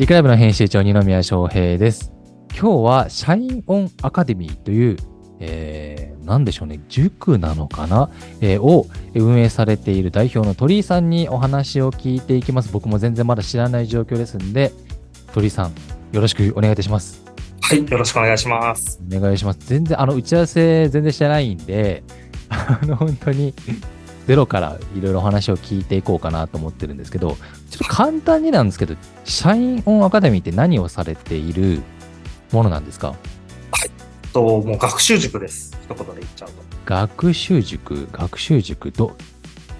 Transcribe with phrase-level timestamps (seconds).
[0.00, 2.10] リクライブの編集長二宮翔平です。
[2.58, 4.96] 今日はシャインオンアカデミーという、
[5.40, 8.08] えー、なんでしょうね、塾なのかな、
[8.40, 12.72] えーを運営されている代表の鳥居さんにお話を聞いていきます。
[12.72, 14.72] 僕も全然まだ知らない状況ですんで、
[15.34, 15.74] 鳥居さん、
[16.12, 17.22] よろしくお願いいたします。
[17.60, 19.02] はい、よろしくお願いします。
[19.14, 19.58] お願いします。
[19.66, 22.04] 全然、あの、打ち合わせ全然してないんで、
[22.48, 23.52] あの、本当に、
[24.26, 27.36] ゼロからいろいろお話を聞いていこうかなと思ってるんですけど、
[27.70, 31.80] ちょっと簡単になんですけど、シャインオンアカデミーって何をされている
[32.52, 33.14] ものなんですか？
[34.32, 35.76] と、もう学習塾です。
[35.82, 36.54] 一言で言っちゃうと。
[36.84, 39.16] 学習塾、学習塾、ど、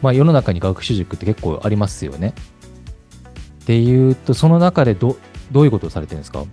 [0.02, 2.34] まあ世の中に学習塾って結構ありますよね。
[3.62, 5.16] っていうと、その中でど、
[5.52, 6.44] どういうことをされてるんですか？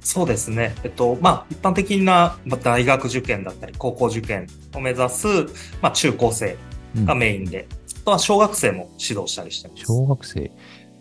[0.00, 0.74] そうですね。
[0.84, 5.26] えっと、まあ、一般的なまあ大学受験だったり、高校受験を目指す、
[5.82, 6.56] まあ、中高生
[6.96, 7.66] うんがメインで、
[8.02, 9.84] あとは小学生も指導したりしてます。
[9.84, 10.50] 小学生。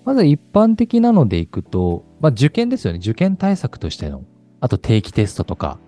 [0.05, 2.99] まず一般的なのでいくと、まあ受験ですよね。
[2.99, 4.23] 受験対策としての。
[4.59, 5.79] あと定期テストとか、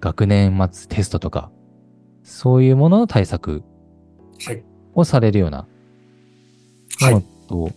[0.00, 1.50] 学年末テストとか、
[2.22, 3.62] そういうものの対策
[4.44, 4.62] はい。
[4.94, 5.66] をされるような
[7.00, 7.24] はい。
[7.48, 7.70] と、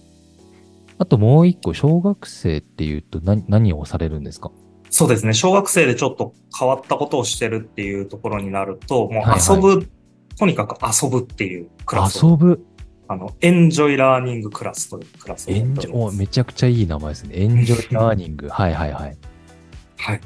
[0.98, 4.52] あともう一個、小学生っていうと何何をされるんですか？
[4.90, 5.34] そうですね。
[5.34, 9.88] 小学生でちょっと変わったことをしてるっていうところになると、もうはいはい遊ぶ、
[10.38, 12.66] とにかく遊ぶっていうクラスを、遊ぶ。
[13.08, 16.18] あの、エンジョイラーニングクラスというクラスをエンジョ。
[16.18, 17.36] めちゃくちゃいい名前ですね。
[17.36, 18.50] エンジョイラーニング。
[18.50, 19.18] はいはいはい。
[19.98, 20.22] はい。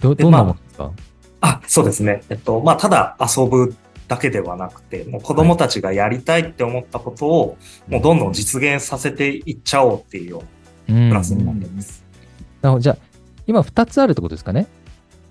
[0.00, 0.92] ど、でどんなまあものですか、
[1.40, 2.22] あ、そうですね。
[2.28, 3.74] えっと、まあ、ただ遊ぶ
[4.08, 7.56] だけではなくて、もう子供たちがやりたいって思ったことを、
[7.88, 10.42] もうどんどん実現させていっちゃおうっていうよ
[10.88, 12.04] ううんなクラスになっています。
[12.60, 12.80] なるほど。
[12.82, 12.98] じゃあ、
[13.46, 14.66] 今二つあるってことですかね？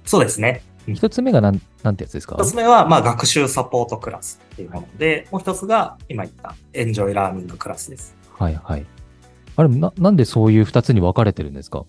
[0.06, 0.62] そうですね。
[0.88, 2.36] 一つ目がなん、なんてやつですか？
[2.38, 8.16] 一つ目は、まあ、学習サポートクラスっていうもので、もう一つが、今言ったエンジョイラーニングクラスです。
[8.38, 8.86] はいはい。
[9.56, 11.86] あれ、な、なんでそういう二つに分かれてるんですか？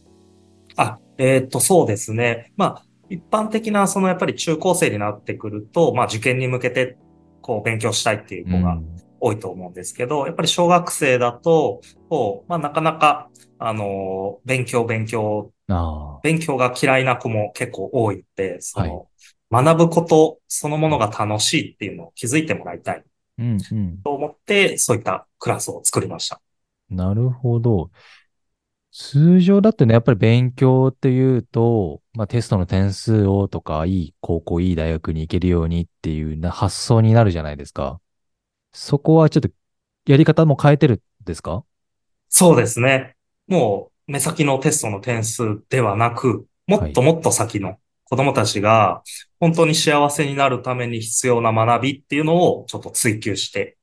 [0.77, 2.53] あ、えーっと、そうですね。
[2.57, 6.97] まあ、一般的な、そのやっぱり中高生になってくると、まあ、受験に向けて、
[7.41, 11.81] こう、勉強したいっていう子がうん多いと思うんですけど、やっぱり小学生だと、
[12.49, 15.53] まあ、なかなか、あの、勉強、勉強。
[16.23, 19.09] 勉強が嫌いな子も結構多いって、その、
[19.51, 23.05] 学ぶことそのものが楽しいっていうのを気づいてもらいたい
[23.39, 24.05] うんうん。
[24.05, 26.41] と思って、そういったクラスを作りました。
[26.91, 27.91] なるほど。
[28.93, 38.01] 通常だってね、やっぱり勉強っていうと、まあテストの点数をとか、いい高校、いい大学に行けるようにっていうな発想になるじゃないですか。
[38.73, 39.51] そこはちょっと
[40.07, 41.65] やり方も変えてるんですか？
[42.37, 43.15] そうですね。
[43.47, 49.03] もう、目先のテストの点数ではなく、もっともっと先の子供たちが
[49.39, 53.79] 本当に幸せになるために必要な学びっていうのをちょっと追求して、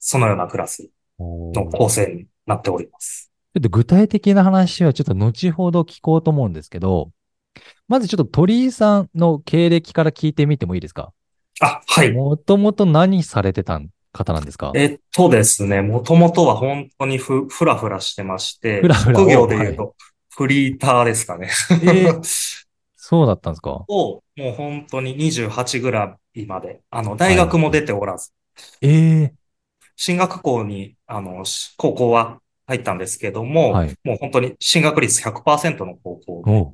[0.00, 0.90] そのようなクラス
[1.20, 3.30] のちょ構成になっております。
[3.58, 7.12] っと具体的な話はちょっと後ほど聞こうと思うんですけど、
[7.86, 11.12] まずちょっと鳥居さんの経歴から聞いてみてもいいですか？
[11.60, 12.12] あ、はい。
[12.12, 13.78] もともと何されてた
[14.12, 14.72] 方なんですか？
[14.74, 19.96] えっとですね、もともとは本当にふ、ふらふらしてまして、ふらふら職業で言うと、
[20.30, 21.50] フリーターですかね。
[21.82, 22.20] えー
[23.00, 23.70] そうだったんですか？
[23.88, 28.32] を、もう本当に28ぐらいまで、あの、大学も出ておらず、
[28.82, 29.34] ええ
[29.96, 33.96] 進学校に、あの、し高校は入ったんですけども、はい。
[34.04, 36.72] もう本当に進学率100%の高校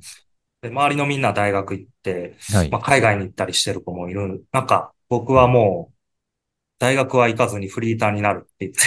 [0.61, 2.69] で、周りのみんな大学行って、はい。
[2.69, 2.81] まあ、。
[2.81, 5.94] 海外に行ったりしてる子もいる中、僕はもう、
[6.77, 8.79] 大学は行かずにフリーターになるって言って、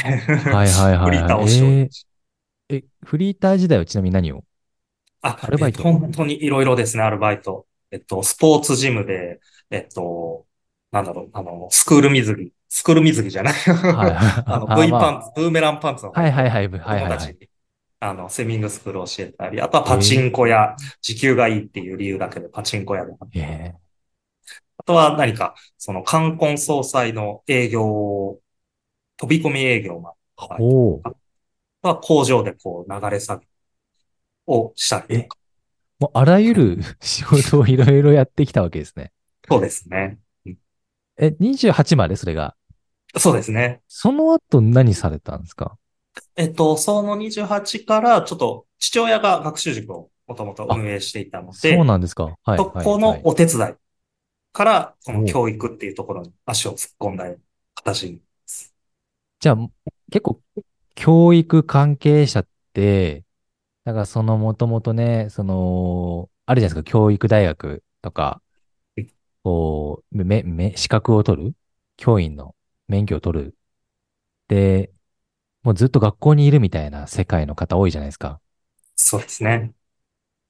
[0.50, 1.04] はいはいはい。
[1.04, 2.74] フリーターをしておりました。
[2.74, 4.44] え、フリーター時代はちなみに何を？
[5.22, 5.78] あ、アルバイト？
[5.78, 7.66] えっと本当にいろいろですね、アルバイト。
[7.90, 9.40] えっと、スポーツジムで、
[9.70, 10.46] えっと、
[10.92, 13.54] なんだろう、あの、スクール水着、スクール水着じゃない。
[13.54, 14.12] はい。
[14.46, 16.68] あの、あ V まあパンツ、ブーメランパンツのはいはいはい。
[16.68, 17.48] はい子はいはい。
[18.00, 23.14] あの、スイミングスクールを教えたり、あとはパチンコや、時給がいいっていう理由だけでパチンコ屋で。
[23.34, 23.40] え
[23.74, 23.87] え
[24.78, 28.40] あとは何か、その冠婚葬祭の営業を、
[29.16, 30.12] 飛び込み営業ま
[31.82, 33.42] は工場でこう流れ作
[34.46, 35.38] 業をしたりとか。
[35.98, 39.12] もうあらゆる 仕事をいろいろやってきたわけですね。
[39.48, 40.18] そうですね。
[41.16, 42.54] え、28までそれが？
[43.16, 43.80] そうですね。
[43.88, 45.76] その後何されたんですか？
[46.36, 52.58] えっと、その28から、ちょっと父親が学習塾をもともと運営していたので、そうなんですかはい。
[52.58, 53.74] そこのお手伝い
[54.58, 57.24] から、そおの教育っていうところに足を突っ込んだ
[57.76, 58.22] 形に。
[59.40, 59.56] じゃあ、
[60.10, 60.42] 結構、
[60.94, 63.24] 教育関係者って、
[63.84, 68.42] なんかそのもともとね、その、あるじゃないですか、教育大学とか
[68.96, 69.10] うん、
[69.42, 71.56] こう、め、め、資格を取る
[71.96, 72.54] 教員の
[72.88, 73.58] 免許を取る。
[74.48, 74.92] で、
[75.62, 78.40] もうずっと学校にいるみたいな世界の方多いじゃないですか。
[78.96, 79.72] そうですね。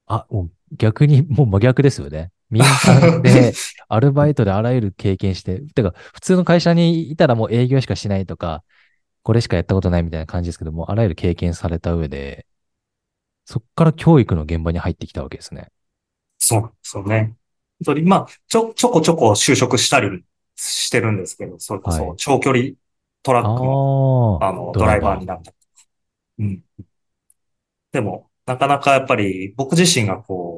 [0.07, 2.33] あ、もう逆にもう真逆ですよね。
[2.51, 8.65] 民間で、 アルバイトであらゆる経験して、てか、普通の会社にいたらもう営業しかしないとか、
[9.23, 12.47] これしかやったことないみたいな感じですけども、あらゆる経験された上で、
[13.45, 15.71] そっから教育の現場に入ってきたわけですね。
[16.39, 17.37] そう、そうね。
[17.85, 20.25] 本当に、まあ、ちょ、ちょこちょこ就職したり
[20.57, 22.71] してるんですけど、それこそはい長距離
[23.23, 23.83] トラックの、
[24.41, 25.85] ああ、あの、ドライバーになったりとか。
[26.41, 26.65] うん。
[27.93, 30.58] でも、なかなかやっぱり僕自身がこ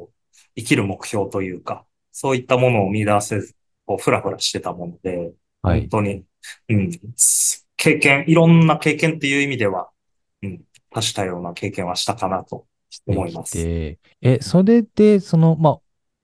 [0.55, 3.55] 生きる目標というか、そういったものを見出せず、
[3.85, 5.31] こう、ふらふらしてたもので、
[5.61, 5.89] はい本。
[5.89, 6.23] 当に、
[6.69, 9.89] うん、す経験、いろんな経験っていう意味では、
[10.43, 12.65] うん、多種多様な経験はしたかなと。
[13.07, 15.79] 思いますでえ、それで、その、まあ、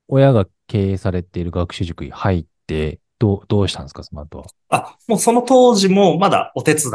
[0.09, 4.45] 親が経営されている学習塾に入って、どう、どうしたんですか、その後は？
[4.67, 6.89] あ、もうその当時もまだお手伝い。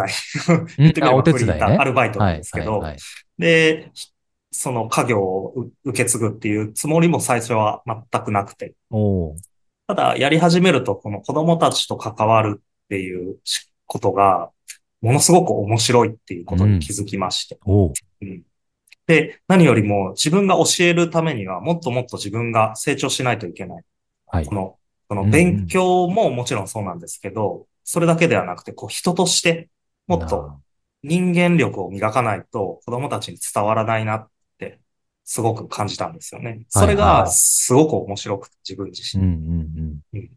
[0.76, 2.98] 言ってみればあお手伝いねフリーターアルバイトはいなんですけど、はいはい
[3.38, 3.90] で、
[4.52, 8.74] その家業をう受け継ぐっていうつもりも最初は全くなくて、
[9.88, 14.50] ただやり始めるとこの子供たちと関わるっていうしことが、
[15.00, 17.58] ものすごく面白いっていうことに気づきまして。
[17.64, 18.42] おーうん。
[19.06, 23.84] で、何よりも自分が教えるためにはもっともっと自分が成長しないといけない。
[24.26, 24.46] はい。
[24.46, 24.54] こ。
[24.54, 24.78] の、
[25.08, 25.18] そうん。
[25.18, 29.68] うんの勉強ももちろんそうなんですけど、それだけではなくて、こう人として
[30.06, 30.58] もっと
[31.02, 34.31] 人間力を磨かないと子供たちに伝わらないなって
[35.24, 36.64] すごく感じたんですよね。
[36.68, 39.22] それがすごく面白くて自分自身。
[39.22, 39.40] うんうん
[40.12, 40.30] うんうん。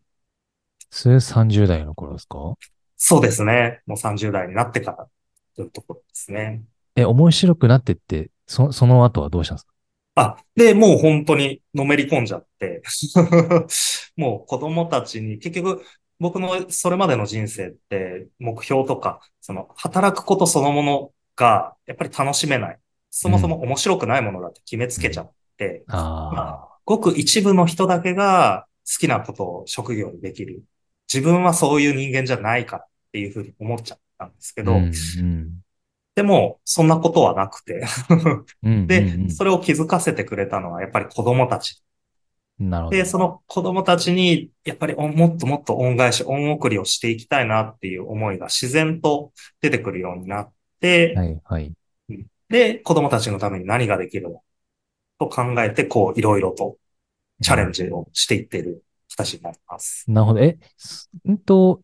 [0.90, 2.54] それ30代の頃ですか？
[2.98, 3.82] そうですね。
[3.86, 5.08] もう30代になってから
[5.56, 6.64] というところですね。
[6.96, 9.74] え、面白くなってって、そ、その後はどうしたんですか？
[10.16, 12.82] あ、で、もう本当にのめり込んじゃって、
[14.16, 15.84] もう子供たちに、結局
[16.20, 22.80] 僕のそれまでの人生って目標とか、その働くことそのものがやっぱり楽しめない。
[23.18, 30.64] そもそも面白くないものだって決めつけちゃって、あごく一部の人だけが好きなことを職業にできる。
[31.12, 34.64] 自分はそういう人間じゃないからっていうふうに思っちゃったんですけあ。
[34.66, 34.90] ど、うんう
[35.24, 35.50] ん
[36.16, 37.84] でもそんなことはなくて、
[38.64, 41.84] うんで、うんうんそれを気づかせてくれたのはやっぱり子供たち
[42.60, 42.98] なるほど。
[42.98, 51.74] で、その子供たちに、やっぱりおもっともっと恩返し、恩送りをしていきたいなっていう思いが自然と出てくるようになって、はいはい。
[52.50, 54.42] で、子供たちのために何ができるの
[55.20, 56.78] と考えて、こう、いろいろと
[57.42, 60.06] チャレンジをしていっている形になります。
[60.08, 60.40] なるほど。
[60.42, 61.82] え、すんと、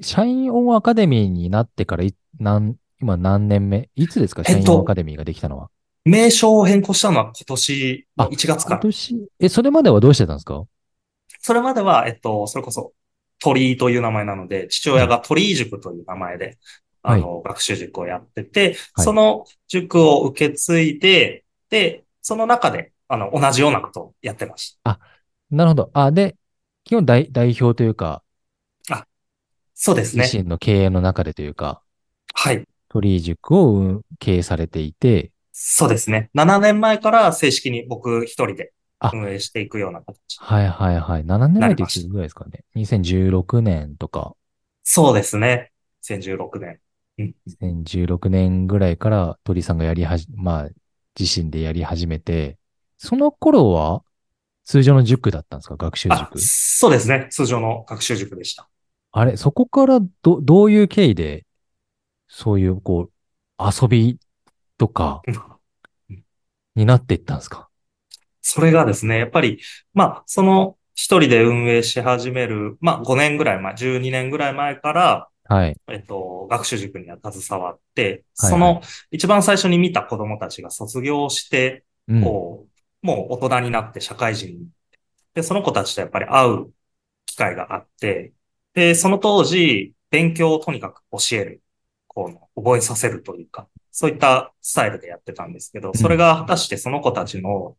[0.00, 3.90] 社員オンアカデミーになってからい、なん、今何年目？
[3.94, 4.42] いつですか？
[4.46, 5.70] えっと社員オンアカデミーができたのは。
[6.04, 8.76] 名称を変更したのは今年の1月から。
[8.76, 10.64] 今年、え、それまではどうしてたんですか？
[11.40, 12.92] それまでは、えっと、それこそ
[13.38, 16.58] 鳥居という名前なので、父親が鳥居塾という名前で、
[17.08, 24.78] あの、学習塾をやってて、はいその塾を受け継いで、で、その中で、あの、同じようなことをやってまし
[25.50, 25.90] なるほど。
[25.94, 26.36] あ、で、
[26.84, 28.22] 基本代代表というか、
[28.88, 29.06] た。
[29.74, 30.24] そうですね。
[30.24, 31.82] 自身の経営の中でというか、
[32.34, 32.64] はい。
[32.88, 36.30] 鳥居塾を運経営されていて、そうですね。
[36.34, 40.38] 7年前から正式に僕一人であ運営していくような形。
[40.38, 41.24] はいはいはい。
[41.24, 44.34] 7年前っていつぐらいですかね？2016年とか、
[44.82, 45.72] そうですね。
[46.02, 46.78] 2016年。
[47.18, 50.68] 2016年ぐらいから鳥居さんがやりはじ、まあ、
[51.18, 52.58] 自身でやり始めて、
[52.98, 54.02] その頃は
[54.64, 55.76] 通常の塾だったんですか？
[55.76, 56.38] 学習あ、塾。
[56.40, 57.28] そうですね。
[57.30, 58.68] 通常の学習塾でした。
[59.12, 61.46] あれ、そこからど、どういう経緯で、
[62.28, 63.10] そういう、こう、
[63.58, 64.18] 遊び
[64.76, 65.22] とか
[66.74, 67.68] になっていったんですか？
[68.42, 69.60] それがですね、やっぱり、
[69.94, 75.76] まあ、その一人で運営し始める、まあ、5年ぐらい前、12年ぐらい前から、はい。
[75.88, 82.22] えっと、学習塾には携わって、はいはいその一番最初に見た子供たちが卒業して、うん。
[82.22, 82.66] こ
[83.02, 84.68] う、もう大人になって社会人に。
[85.34, 86.72] で、その子たちとやっぱり会う
[87.26, 88.32] 機会があって、
[88.74, 91.62] で、その当時、勉強をとにかく教える、
[92.06, 97.76] こう、覚えさせるというか、そういったスタイルでやってたんですけど、それが果たしてその子たちの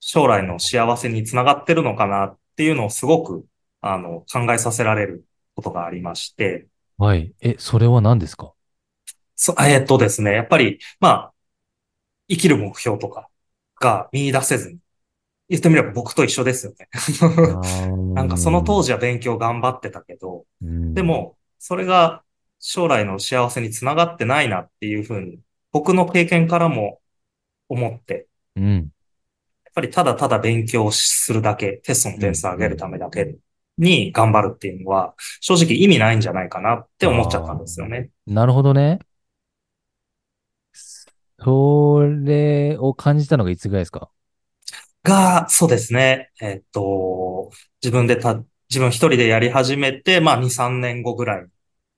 [0.00, 3.46] 将来の幸せにつながってるのかなっていうのをすごく、
[3.80, 6.66] あの、考えさせられることがありまして、
[6.98, 7.34] はい。
[7.40, 8.52] え、それは何ですか？
[9.36, 11.34] そ、えーっとですね、やっぱり、まあ、
[12.28, 13.28] 生きる目標とか
[13.80, 14.78] が見出せずに、
[15.48, 16.88] 言ってみれば僕と一緒ですよね。
[18.14, 22.22] なんかその当時、時は勉強頑張ってたけど、うんで、も、それが
[22.60, 25.40] 将来の幸せにつながってないなっていうふうに、
[25.72, 27.00] 僕の経験からも
[27.68, 28.90] 思って、うん。
[29.64, 33.36] やっぱりただただ勉強するだけ、テストの点数上げるためだけ
[33.78, 38.10] に頑張るっていうのは、正直意味ないんじゃないかなって思っちゃったんですよね。
[38.26, 38.98] なるほどね。
[41.38, 44.10] それを感じたのがいつぐらいですか？
[45.02, 46.30] が、そうですね。
[46.40, 47.50] えっと、
[47.82, 48.34] 自分でた、
[48.70, 51.46] 自分一人でやり始めて、まあ2、3年後ぐらい。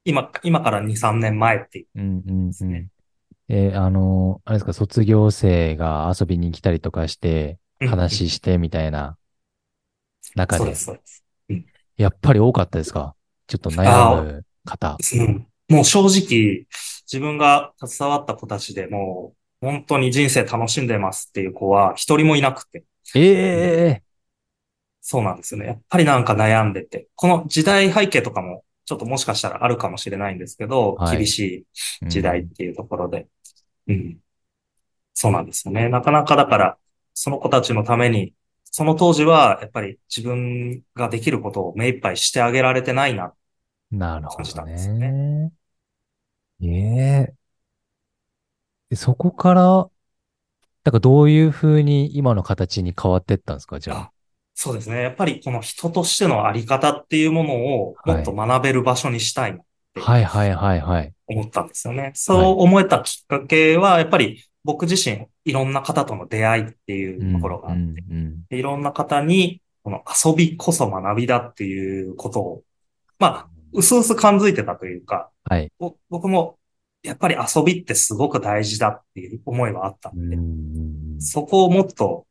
[0.04, 1.86] 今、今から2、3年前っていう。
[1.94, 2.90] うんうんうん。
[3.48, 9.18] えーあの、あれですか、卒業生が遊びに来たりとかして、うん話してみたいな
[10.36, 11.25] 中でそうで、す、そうです。
[11.96, 13.14] やっぱり多かったですか？
[13.46, 14.96] ちょっと悩む方。
[15.14, 15.46] うん。
[15.68, 16.66] もう正直、
[17.10, 22.84] 自分が携わった子たちでもう、本当に人生楽しんでますっていう子は一人もいなくて。
[23.14, 24.02] ええ
[25.00, 25.66] そうなんですよね。
[25.66, 27.06] やっぱりなんか悩んでて。
[27.14, 33.28] この時代背景とかも、ちょっともしかしたらあるかもしれないんですけど、はい厳しーい時代っていうところで。
[33.86, 34.18] うん。
[35.14, 35.88] そうなんですよね。
[35.88, 36.76] なかなかだから、
[37.14, 38.34] その子たちのために、
[38.76, 43.32] その当時は、やっぱり自分ができることを目いっぱいしてあげられてないな。
[43.90, 45.50] なるほど感じたんですね。
[46.60, 47.34] ええ
[48.90, 49.62] でそこから、
[50.84, 53.96] なんかどういう風に今の形に変わってったんですかじゃあ？
[53.96, 54.12] あ
[54.54, 55.00] そうですね。
[55.02, 59.64] やっぱりこの人としてのあり方っていうものをもっと学べる場所にしたいなっ
[59.94, 61.14] てはいはいはいはい。
[61.26, 62.12] 思ったんですよね。
[62.14, 67.76] そう思えたきっかけは、やっぱり僕自身いろんな方との出会いっていうところがあっ
[68.50, 72.62] て、いろんな方にこの遊びこそ学びだっていうことを、
[73.20, 75.70] まあ、うすうす感づいてたというか、はい。
[75.78, 76.58] ぼ僕も
[77.04, 82.26] やっぱり遊びってすごく大事だっていう思いはあったうんんで、うんそこをもっと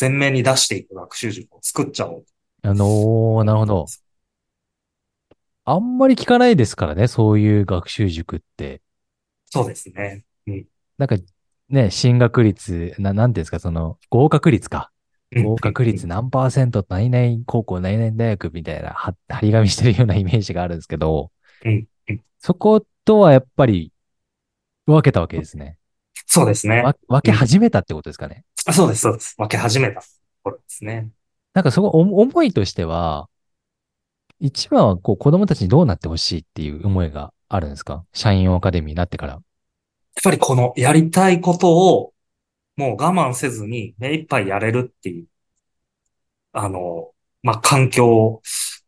[0.00, 2.24] 前面に出していく学習塾を作っちゃおう
[2.62, 3.86] あのーなるほど。
[5.64, 8.80] あんまり聞かないですからね、そういう学習塾って。
[9.46, 10.24] そうですね。
[10.46, 10.66] うん。
[10.96, 11.16] なんか、
[11.70, 14.90] ね、進学率、な、なんていうんですか、その、合格率か。
[15.32, 21.30] 合格率何パーセント、何々高校、何々大学みたいな、は、張り紙してるようなイメージがあるんですけど、
[22.40, 23.92] そことはやっぱり、
[24.86, 25.78] 分けたわけですね。
[26.26, 26.82] そうですね。
[26.82, 28.44] わ分け始めたってことですかね。
[28.66, 29.34] あそうです、そうです。
[29.38, 30.06] 分け始めたと
[30.42, 31.08] ころですね。
[31.54, 33.28] なんかそこ、お思いとしては、
[34.40, 38.04] 一番はこう子供たちにどうなってほしいっていう思いがあるんですか？
[38.12, 39.40] 社員アカデミーになってから。
[40.22, 42.12] やっぱりこのやりたいことを
[42.76, 45.26] もう我慢せずに目いっぱいやれるっていう、
[46.52, 47.12] あの、
[47.42, 48.42] まあ、環境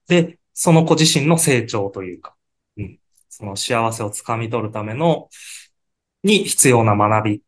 [0.08, 2.34] で、その子自身の成長というか、
[2.76, 2.98] うん、
[3.30, 5.30] その幸せをつかみ取るための、
[6.22, 7.40] に必要な学びっ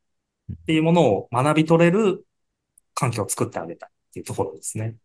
[0.66, 2.26] ていうものを学び取れる
[2.94, 4.96] 環境を作ってあげたいっていうところですね。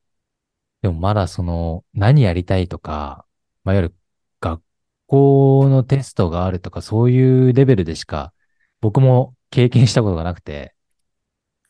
[0.82, 3.26] でもまだその、何やりたいとか、
[3.66, 3.96] まあ、いわゆる
[4.40, 4.62] 学
[5.08, 8.34] 校のテストがあるとか、そういうレベルでしか、
[8.82, 10.74] 僕も経験したことがなくて、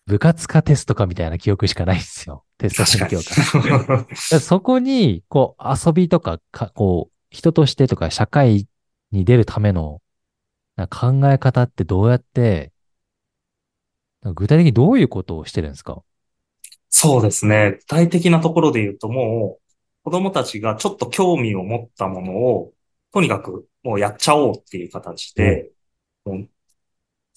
[0.06, 2.44] 部活かテストかみたいな記憶しかないんですよ。
[2.58, 4.06] テスト勉強か。
[4.06, 8.68] から そこに、こう、遊びとかか、こう、人としてとか、社会
[9.12, 10.02] に出るための、
[10.90, 12.72] 考え方ってどうやって、
[14.24, 16.02] 具体的にどういうことをしてるんですか？
[16.90, 17.78] そうですね。
[17.80, 19.62] 具体的なところで言うともう、
[20.04, 22.74] 子供たちがちょっと興味を持ったものを、
[23.14, 25.72] とにかくもうやっちゃおうっていう形で、
[26.26, 26.50] もう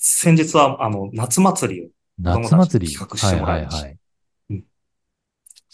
[0.05, 2.93] 先日はあの、夏祭りを、夏祭り？
[2.93, 3.99] 企画してもらいましたはいはいはい。
[4.51, 4.65] うん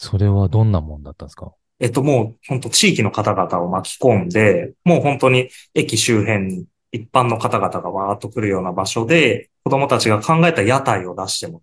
[0.00, 1.52] それはどんなもんだったんですか？
[1.80, 11.62] えっともう本当地域の方々を巻き込んで、もう本当に駅周辺に一般の方々がわーっと来るような場所で、子供たちが考えた屋台を出しても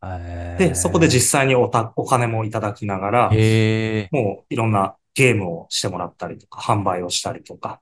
[0.00, 3.30] らって、で、そこで実際におたお金もいただきながら。
[3.30, 3.36] もう
[4.48, 7.80] いろんなゲームをしてもらったりとか、販売をしたりとか、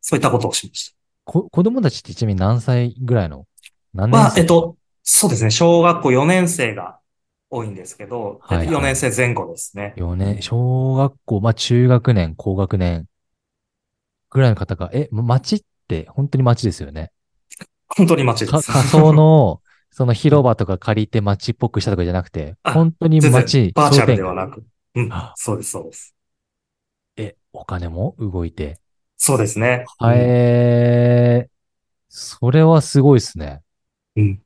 [0.00, 0.94] そういったことをしまし
[1.30, 3.46] こ、子供たちってちなみに何歳ぐらいの？
[3.94, 4.18] 何た。
[4.18, 6.98] まあ、年生えっと、そうですね、小学校4年生が
[7.50, 9.94] 多いんですけど、はいはい4年生前後ですね。
[9.96, 13.06] 4年、小学校、まあ中学年、高学年
[14.30, 17.12] ぐらいの方が、え、町って本当に町ですよね。
[17.96, 18.72] 本当に街でかす。
[18.72, 19.60] 仮想の、
[19.92, 24.64] その広場とか借りて町っぽくしたとかじゃなくて、あ本当に全然町、バーチャルではなく。
[24.96, 26.14] うんあ、そうです、そうです。
[27.16, 28.16] え、お金も？
[28.18, 28.80] 動いて。
[29.22, 29.84] そうですね。
[29.98, 31.50] はえー、
[32.08, 33.60] それはすごいですね。
[34.16, 34.24] うん。
[34.24, 34.42] うん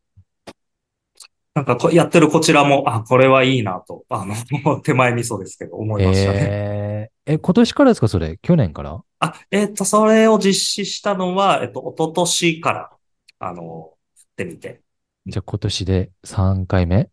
[1.55, 4.35] なんかこ、やってるこちらも、あ、これはいいなと、あの、
[4.83, 6.39] 手前味噌ですけど、思いましたね。
[6.51, 8.39] えー、え、今年からですかそれ？
[8.43, 9.01] 去年から？
[9.21, 12.91] あ、えっと、それを実施したのは、えっと、一昨年から、
[13.39, 14.81] あの、やってみて。
[15.27, 17.09] じゃあ今年で3回目？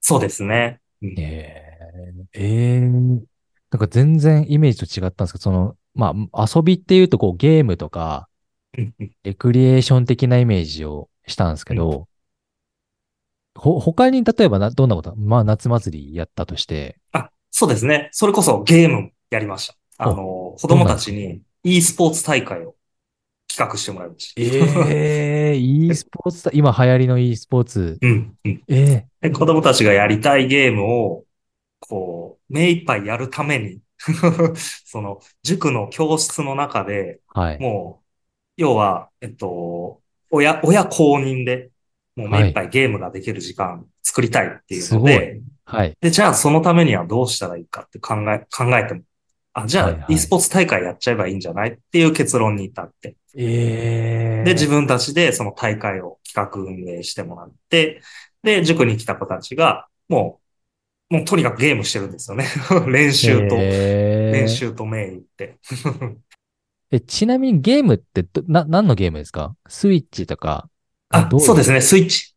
[0.00, 0.80] そうですね。
[1.02, 2.90] うんえー、えー、
[3.72, 8.28] なんか全然イメージと違ったんですけど、その、まあ、遊びっていうとこうゲームとか、
[9.22, 12.08] レクリエーション的なイメージをしたんですけど、
[13.54, 18.08] ほ、他に例えばな、どんなこと、まあ夏祭りやったとして、あ、そうですね。
[18.12, 19.74] それこそゲームやりました。
[19.98, 22.74] あの、子供たちに e スポーツ大会を
[23.48, 24.40] 企画してもらいました。
[24.90, 27.98] ええ e スポーツだ、今流行りの e スポーツ。
[28.00, 28.62] うん、うん。
[28.68, 31.24] ええで子供たちがやりたいゲームを、
[31.80, 33.80] こう、目いっぱいやるために、
[34.84, 37.58] その、塾の教室の中で、はい。
[37.58, 38.06] もう、
[38.56, 41.70] 要は、えっと、親、親公認で、
[42.16, 45.96] もう目いっぱいゲームができる時間作りたいっていうので、すはい。
[46.00, 49.02] で、じゃあそのためにはどうしたらいいかって考え、考えても、
[49.52, 50.02] あ、じゃはいはい。
[50.02, 58.02] あ e スポーツ大会やっちゃえばいいんじゃないっていう結論に至って、ええで、自分たちでその大会を企画運営してもらって、
[58.42, 60.39] で、塾に来た子たちが、もう、
[61.10, 62.46] もうとにかくゲームしてるんですよね。
[62.86, 65.58] 練習と、ええ練習とメインって。
[66.92, 69.56] え、ちなみにゲームってど、な、何のゲームですか？
[69.68, 70.68] スイッチとか。
[71.08, 72.34] あ、どいそうですね、スイッチ。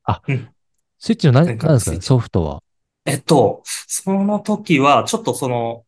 [0.99, 1.79] スイッチの何、何ですか？
[1.79, 2.63] スイッチソフトは？
[3.05, 5.83] えっと、その時は、ちょっとその、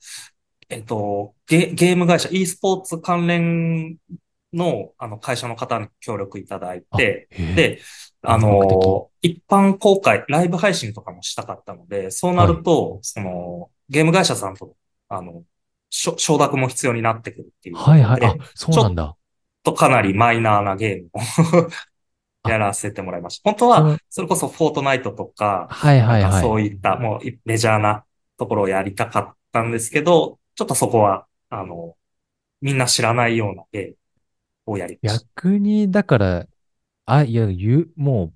[0.70, 3.98] えっと、ゲ、ゲーム会社、e スポーツ関連
[4.54, 7.80] の、あの、会社の方に協力いただいて、で、
[8.28, 14.76] あの、一般公開、ライブ配信とかもしたかったので、そうなると、その、ゲーム会社さんと、
[15.10, 15.44] あの、
[15.90, 17.76] 承諾も必要になってくるっていう。
[17.78, 18.24] はいはい。
[18.24, 19.16] あ、そうなんだ。
[19.64, 21.70] とかなりマイナーなゲームを
[22.44, 23.50] あ やらせてもらいました。
[23.50, 26.42] 本当は、それこそフォートナイトとか、はいはいはい。
[26.44, 28.06] そういったもうメジャーな
[28.38, 31.96] ところをやりたかったんですけど、ちょっとそこは、あの、
[32.62, 33.88] みんな知らないようなゲー
[34.68, 35.26] ムをやりました。
[35.26, 36.48] 逆に、だから、
[37.06, 38.34] あ、いや、言う、もう、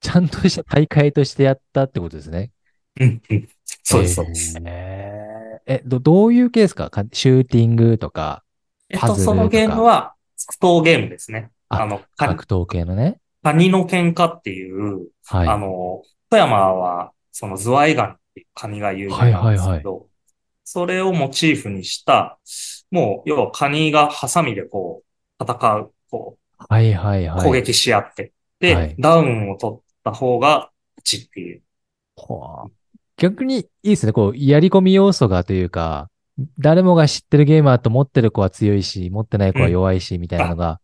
[0.00, 2.50] ちゃんとした大会としてやったってことですね。
[3.00, 3.48] うん、うん。
[3.64, 4.58] そうです、そうです。
[4.64, 5.26] えー
[5.68, 6.90] え、ど、どういうケースか？
[6.90, 8.44] かシューティングとか、
[8.88, 10.14] えっと、そのゲームは、
[10.46, 11.50] 格闘ゲームですね。
[11.68, 13.18] ああの、カ格闘系のね。
[13.42, 15.48] カニの喧嘩っていう、はい。
[15.48, 20.06] あの、富山は、そのズワイガニっていうカニが有名なんですけど、
[20.62, 22.38] それをモチーフにした、
[22.92, 25.02] もう、要はカニがハサミでこ
[25.40, 27.44] う、戦う、こはいはいう、はい。
[27.44, 31.62] 攻撃し合って、で、はいダウンを取った方が、勝ちっていう。
[32.16, 32.72] ほう
[33.18, 34.12] 逆にいいですね。
[34.12, 36.10] こう、やり込み要素がというか、
[36.58, 40.80] 誰もが知ってるゲーマーと持ってる子は強いし、持ってない子は弱いし、みたいなのが、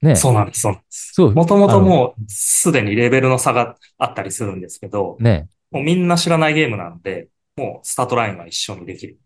[0.00, 0.16] ね。
[0.16, 1.12] そうなんです、そうなんです。
[1.12, 1.34] そう。
[1.34, 5.48] もともともう、すでにレベルの差があったりするんですけど、ね。
[5.70, 9.18] もうみんな知らないゲームなんで、もうスタートラインが一緒にできる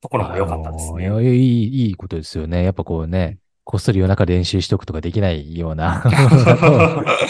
[0.00, 1.06] ところも良かったですね。
[1.22, 2.64] いい、いいことですよね。
[2.64, 6.04] やっぱこうね、こっそり夜中練習しとくとかできないような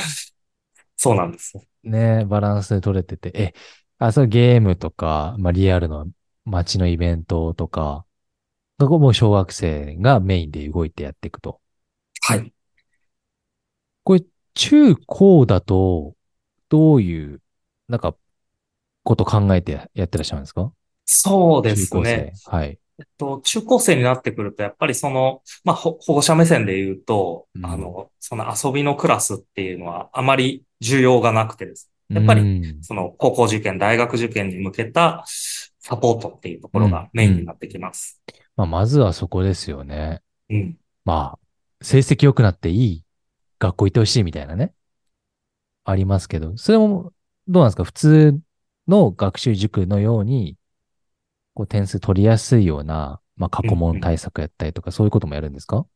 [0.96, 1.58] そうなんです。
[1.82, 3.52] ね、バランスで取れてて、え、
[3.98, 6.06] あ、そのゲームとか、まあ、リアルの
[6.44, 8.06] 街のイベントとか、
[8.78, 11.60] ここも小学生がメインで動いてやっていくと。
[12.22, 12.52] はい。
[14.02, 16.14] これ、中高だと、
[16.68, 17.40] どういう、
[17.88, 18.16] なんか、
[19.02, 20.72] こと考えてやってらっしゃるんですか？
[21.04, 22.50] そうですね生。。
[22.50, 22.78] はい。
[22.98, 31.90] えっと、中高生になってくると、やっぱりその、まあ、ほ保護者目線で言うと、うんあの、その遊びのクラスっていうのはあまり需要がなくてです。
[32.08, 32.44] やっぱりう
[32.78, 38.22] んその高校受験、大学受験に向けたサポートっていうところがメインになってきます。
[38.56, 40.22] まあ、まずはそこですよね。
[40.48, 40.76] うん。
[41.04, 41.38] まあ、
[41.84, 43.04] 成績良くなっていい
[43.58, 44.72] 学校行ってほしいみたいなね。
[45.84, 47.12] ありますけど、それも、
[47.48, 47.84] どうなんですか？
[47.84, 48.38] 普通
[48.86, 50.56] の学習塾のように、
[51.54, 55.86] こう点数取りやすいような、まあ過去問対策やったりとか、そういうこともやるんですか？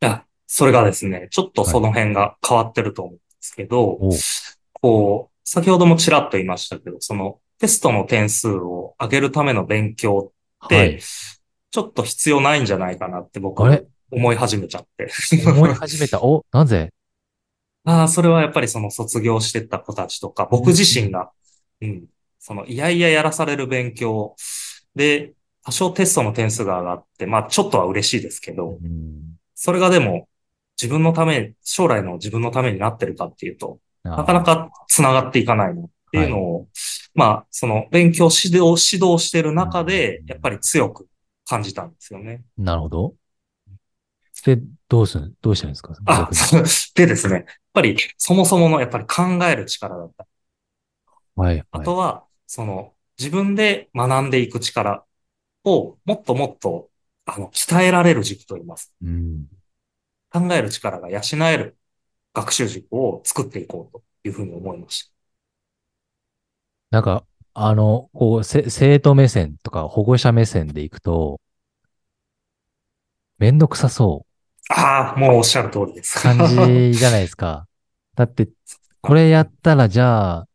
[0.00, 4.12] いや、それがですね、ちょっとその辺が変わってると思うんですけど、おう。
[4.72, 10.32] こう、先ほどもちらっと言いましたけど、そのテストの点数を上げるための勉強
[10.64, 11.00] って、はい。
[11.00, 13.84] ちょっと必要ないんじゃないかなって僕あれ？
[14.10, 15.08] 思い始めちゃって。
[15.46, 16.22] 思い始めた？
[16.22, 16.90] お、なぜ？
[17.84, 21.30] ああ、それはやっぱりその卒業してった子たちとか、僕自身が、
[21.80, 22.04] うん、
[22.38, 24.34] そのいやいややらされる勉強
[24.94, 25.32] で、
[25.64, 30.26] 多少テストの点数が上がって、まあちょっとは嬉しいですけど、うんそれがでも
[30.80, 34.42] 自分のため、将来の自分のためになってるかっていうと、なかな。
[34.42, 36.68] か繋がっていかないのっていうのを、
[37.14, 41.08] まあその勉強指導、指導してる中でう、んやっぱり強く
[41.46, 42.42] 感じたんですよね。
[42.56, 43.14] なるほど。
[44.46, 45.94] で、どうする、どうしたんですか？
[46.06, 46.30] あ、
[46.94, 50.26] でですね、やっぱりそもそものやっぱり考える力だった。
[51.36, 51.62] はい。
[51.70, 55.04] あはいとは、その、自分で学んでいく力
[55.64, 56.90] をもっともっと、
[57.26, 58.94] あの、鍛えられる軸といいます。
[59.02, 59.46] うん。
[60.30, 61.76] 考える力が養える
[62.34, 65.12] 学習軸を作っていこうというふうに思いまし
[66.90, 71.40] なんか、あの、こう、せ生徒目線とか保護者目線でいくと、
[73.38, 74.40] めんどくさそう。
[74.68, 74.74] た。
[74.74, 76.18] ああ、もうおっしゃる通りです。
[76.22, 77.66] 感じじゃないですか。
[78.14, 78.48] だって、
[79.00, 80.48] これやったらじゃあ、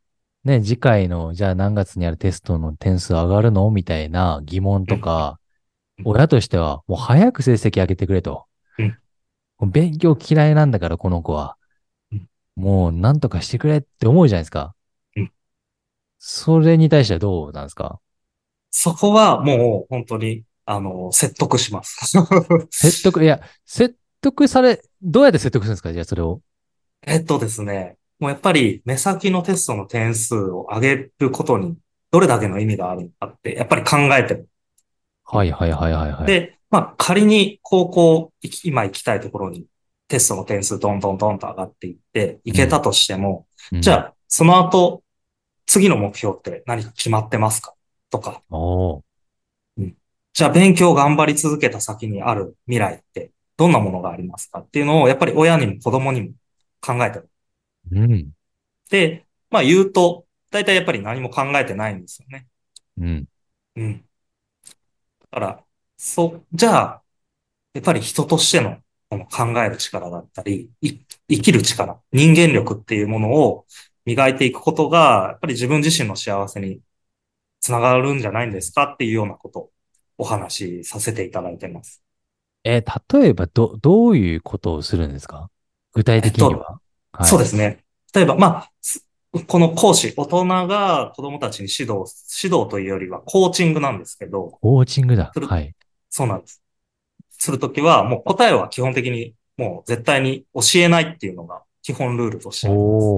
[0.45, 3.69] ね、次回の、じゃあ何月にあるテストの点数上がるの？
[3.71, 5.45] みたいな疑問とか、うん
[6.03, 9.71] 親としてはもう早く成績上げてくれとうん。
[9.71, 11.55] 勉強嫌いなんだから、この子は
[12.11, 12.29] うん。
[12.57, 14.75] もう、なんとかしてくれって思うじゃないですか。
[15.15, 15.31] うん
[16.19, 18.01] それに対してはどうなんですか？
[18.71, 22.11] そこはもう本当に、あの、説得します。
[22.71, 25.93] 説得、いや、説得され、どうやって説得するんですか？
[25.93, 26.41] じゃあ、それを。
[27.07, 31.77] えっとですね、もうやっぱり目先のテストの点数を上げることに
[32.11, 34.47] どれだけの意味があるのかって、やっぱり考えてる。
[35.25, 36.25] はいはいはいはいはい。
[36.25, 38.31] で、まあ仮に高校、
[38.63, 39.65] 今行きたいところに
[40.07, 43.81] テストの点数どんどんどんと上がっていって、行けたとしても、うん。
[43.81, 45.03] じゃあ、その後、
[45.65, 47.73] 次の目標って何か決まってますか？
[48.11, 49.01] とか、おー
[50.33, 54.59] じゃあ勉強頑張り続けた先にある未来ってどんなものがありますか？
[54.59, 56.29] っていうのを、やっぱり親にも子供にも
[56.81, 57.29] 考えてる。
[57.91, 58.31] うん。
[58.89, 62.47] で、まあ言うと、大体やっぱり何も考えてないんですよね。
[62.97, 63.25] うん。
[63.75, 64.05] うん。
[65.19, 65.63] だから、
[65.97, 67.01] そう、じゃあ、
[67.73, 68.77] やっぱり人としての
[69.09, 70.93] この考える力だったり、い
[71.29, 73.65] 生きる力、人間力っていうものを
[74.05, 76.79] 磨いていくことが、やっぱり自分自身の幸せに
[77.59, 78.93] つながるんじゃないんですか？
[78.93, 79.71] っていうようなことを
[80.19, 82.01] お話しさせていただいてます。
[82.63, 85.49] えー例えば、ど、どういうことをするんですか？
[85.93, 86.79] 具体的には。
[87.17, 87.29] はい。
[87.29, 87.83] そうですね。
[88.13, 89.05] 例えば、まあ、す
[89.47, 92.05] この講師、大人が子供たちに指導、
[92.41, 95.75] 指導というよりはコーチングなんですけど、コーチングだはい。
[96.09, 96.61] そうなんです。
[97.29, 103.15] するときは、もう答えは基本的にもう絶対に教えないっていうのが基本ルールとしてあります。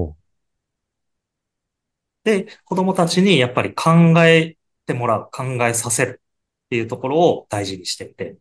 [2.24, 3.90] で、子供たちにやっぱり考
[4.24, 4.56] え
[4.86, 6.20] てもらう、考えさせる
[6.66, 8.36] っていうところを大事にしていて。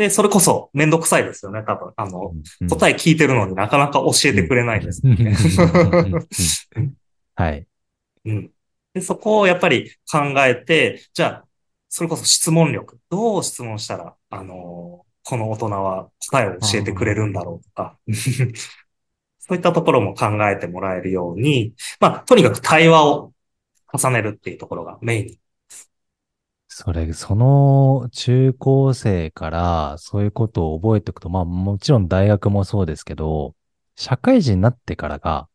[0.00, 1.92] で、それこそめんどくさいですよね、多分。
[1.94, 2.32] あの、
[2.70, 5.34] 答ええ聞いてるのになかなか教えてくれないですよね。
[7.34, 7.66] はい。
[8.24, 8.50] うん。
[8.94, 11.44] で、そこをやっぱり考えて、じゃあ、
[11.90, 12.98] それこそ質問力。
[13.10, 17.32] どう質問したら、あのーこの大人は答えを教えてくれるん。
[17.34, 17.98] だろうとか、
[19.38, 23.32] そういったところも考えてもらえるように、まあ、とにかく対話を
[23.92, 25.38] 重ねるっていうところがメインに。
[26.72, 33.56] それ、その中高生からそういうことを覚えておくと、まあもちろん大学もそうですけど、
[33.96, 35.48] 社会人になってからが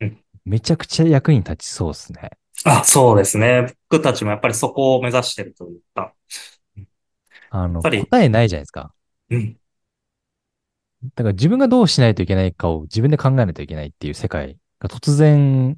[0.00, 2.30] うん、めちゃくちゃ役に立ちそうですね。
[2.64, 3.74] あ、そうですね。
[3.90, 6.14] 僕たちもやっぱりそこを目指してるというか、
[7.50, 8.94] あの、答えないじゃないですか。
[9.30, 9.56] うん、
[11.14, 15.76] だから自分がどうしないといけないかを自分で考えないといけないっていう世界が突然、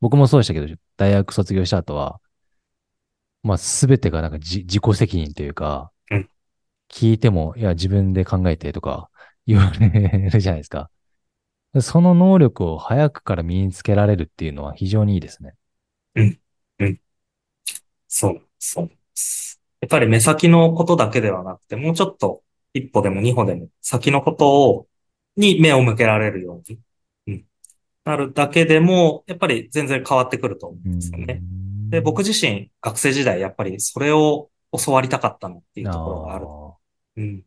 [0.00, 2.20] 僕もそうでしたけど、大学卒業した後は、
[3.46, 6.30] まあ全てがなんかじ自己責任というか、うん
[6.88, 9.10] 聞いても、いや自分で考えてとか
[9.46, 10.90] 言われるじゃないですか。
[11.80, 15.54] その能力を早くから身につけられるっていうのは非常にいいですね。
[18.08, 19.60] そう、そうです。
[19.80, 24.86] やっぱり目先のことだけではなくて、もうちょっと一歩でも二歩でも先のことを、
[25.36, 26.78] に目を向けられるように、
[27.26, 27.44] うん、
[28.04, 31.42] なるだけでも、やっぱり全然変わってくると思うんですよね。
[31.90, 34.50] で、僕自身学生時代やっぱりそれを
[34.84, 36.46] 教わりたかったのっていうところがある。
[37.16, 37.42] うん。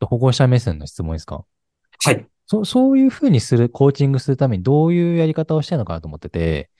[0.00, 1.44] 保護者目線の質問ですか？
[2.04, 2.26] はい。
[2.46, 6.70] そそういうふうにする、コーチングするためにどういうやり方をしてるのかなと思ってて、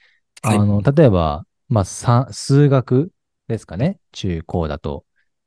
[0.42, 3.10] はいあの、例えば、まあ、さ数学
[3.48, 3.98] ですかね？
[4.12, 5.04] 中高だと。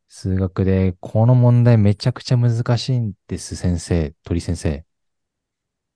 [0.08, 4.84] 数学で、この問題めちゃくちゃ難しいんです、先生、鳥先生。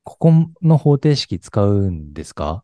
[0.04, 2.64] ここの方程式使うんですか？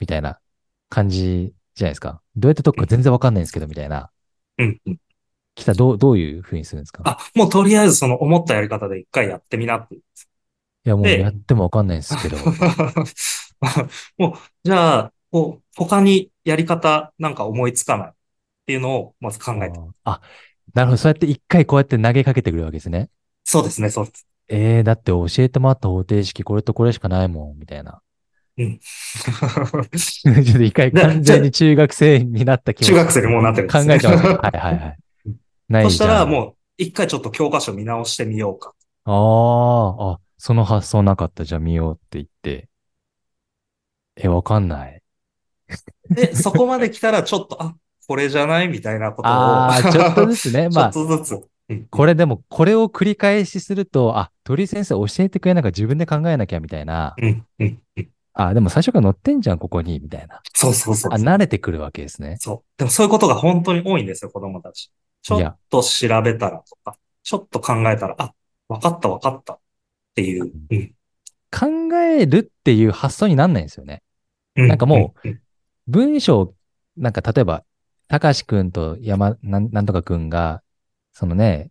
[0.00, 0.40] みたいな
[0.88, 2.20] 感じじゃないですか。
[2.36, 4.10] どうやって解くか全然わかんないんですけど、みたいな。
[4.58, 4.98] うん、うん。
[5.54, 7.02] 来たらどう、どういうふうにするんですか？
[7.04, 10.00] あ、もうとりあえずその思ったやり方で一回やってみなってい
[10.84, 12.36] や、もうでやってもわかんないんですけど。
[14.18, 18.12] もう、じゃあ、こう、他にやり方なんか思いつかないっ
[18.66, 19.78] ていうのをまず考えて。
[20.04, 20.20] あ、
[20.74, 20.96] なるほど。
[20.98, 23.08] そうやって一回こうやって投げかけてくるわけですね。
[23.44, 24.26] そうですね、そうです。
[24.48, 28.02] ええだって教えてもらった方程式これとこれしかないもん、みたいな。
[28.56, 28.78] うん。
[28.80, 34.26] ちょっと一回で完全に中学生になった気持ち中学生にもうなってるんですね考えてます。
[34.26, 34.98] はいはいはい。
[35.68, 36.28] ないそしたらう。
[36.28, 38.74] もう、一回ちょっと教科書見直してみようか。
[39.04, 41.44] ああ、あ、その発想なかった。
[41.44, 42.68] じゃあ見ようって言って。
[44.16, 45.02] え、わかんない。
[46.10, 47.74] で、そこまで来たらちょっと、あ、
[48.06, 48.68] これじゃない？
[48.68, 49.32] みたいなことを。
[49.32, 50.68] ああ、ちょっとずつね。
[50.70, 51.34] ちょっまあ、とずつ。
[51.34, 57.16] うんこれでも、これを繰り返しすると、あ、鳥先生教えてくれなんか自分で考えなきゃみたいな。
[58.34, 60.40] あ、でも最初から載ってんじゃん、ここに、みたいな。
[60.52, 62.36] そうそうそうあ、慣れてくるわけですね。
[62.40, 62.78] そう。
[62.78, 64.90] でもそういうことが本当に多いんですよ、子供たち。
[65.22, 68.34] ちょっと調べたらとか、ちょっと考えたら、あ、
[68.68, 69.58] わかったわかったっ
[70.14, 70.52] ていう。
[70.70, 70.94] うん。
[71.50, 74.02] 考えるっていう発想になんないんですよね。
[74.56, 75.40] うなんかもうん、
[75.86, 76.54] 文章、
[76.96, 77.64] なんか例えば、
[78.08, 80.62] たかしくんと山、なんなんとかくんが、
[81.12, 81.70] そのね、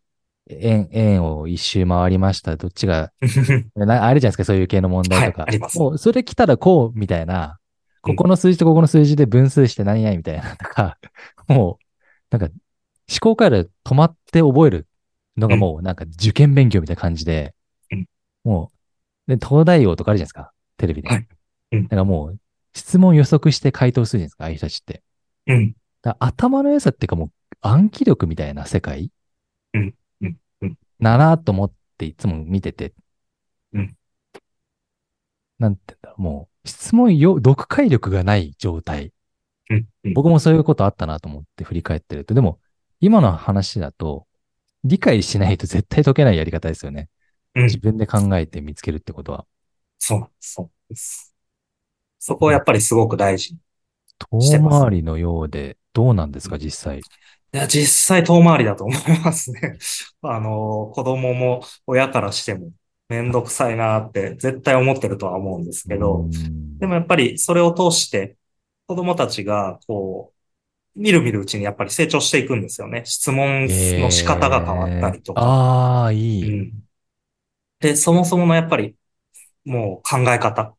[0.50, 2.56] 円、円を一周回りました。
[2.58, 3.12] どっちが、
[3.76, 5.44] なあるじゃないですか、そういう系の問題とか。
[5.44, 7.60] はいありますもう、それ来たらこう、みたいな、
[8.02, 10.98] ここの数字とここの数字で分数して何々みたいな、とか、
[11.48, 12.54] もう、なんか、
[13.10, 14.88] 思考回路止まって覚える
[15.38, 17.54] のがもう、なんか受験勉強みたいな感じで
[17.92, 18.06] うん、
[18.44, 18.72] も
[19.28, 21.10] う、で、東大王とかあるじゃないですか、テレビで。
[21.10, 21.28] はい
[21.72, 22.40] うんだからもう、
[22.76, 25.04] 質問予測して回答するじゃないですか、ああいう人たちって。
[25.48, 25.76] うん。
[26.20, 29.10] 頭の良さっていうかもう暗記力みたいな世界
[29.74, 29.96] うん
[31.04, 32.94] なと思っていつも見てて。
[33.74, 33.98] うん
[35.60, 39.14] なんて言うんだろう、もう質問よ、読解力がない状態。
[39.70, 39.88] うん。
[40.06, 42.34] うん僕もそういうことあったなと思って振り返ってると。
[42.34, 42.60] でも、
[43.00, 44.28] 今の話だと、
[44.84, 47.10] 理解しないと絶対解けないやり方ですよね。
[47.56, 49.46] うん自分で考えて見つけるってことは。
[50.00, 50.32] そう。
[50.40, 51.34] そうです。
[52.20, 53.56] そこはやっぱりすごく大事。
[54.18, 57.02] 遠回りのようで、どうなんですか、実際。
[57.54, 59.78] いや、実際遠回りだと思いますね。
[60.24, 62.72] あの、子供も親からしても
[63.10, 68.36] めんどくさいなって絶対思ってるとは思うんですけど、うんでもやっぱりそれを通して
[68.88, 70.34] 子供たちがこ
[70.96, 73.04] う、みるみるうちにやっぱり成長していくんですよね。
[73.06, 75.42] 質問の仕方が変わったりとえーか。
[75.42, 76.60] ああ、いい。
[76.60, 76.84] うん。
[77.80, 78.96] で、そもそものやっぱり
[79.66, 80.76] もう考え方。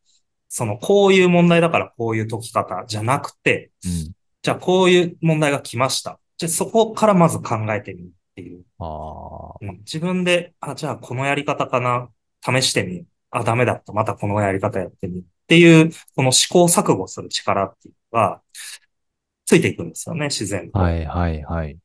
[0.47, 4.11] その、こういう問題だからこういう解き方じゃなくて、うん。
[4.43, 6.19] じゃあこういう問題が来ました。
[6.37, 8.63] じゃあそこからまず考えてみるっていう。
[8.79, 9.57] ああ。
[9.61, 12.09] うん自分で、あ、じゃあこのやり方かな、
[12.41, 13.07] 試してみる。
[13.31, 13.93] あ、ダメだった。
[13.93, 15.19] またこのやり方やってみる。
[15.21, 18.41] っていう、この試行錯誤する力っていうのが、
[19.45, 20.79] ついていくんですよね、自然と。
[20.79, 21.77] はいはいはい。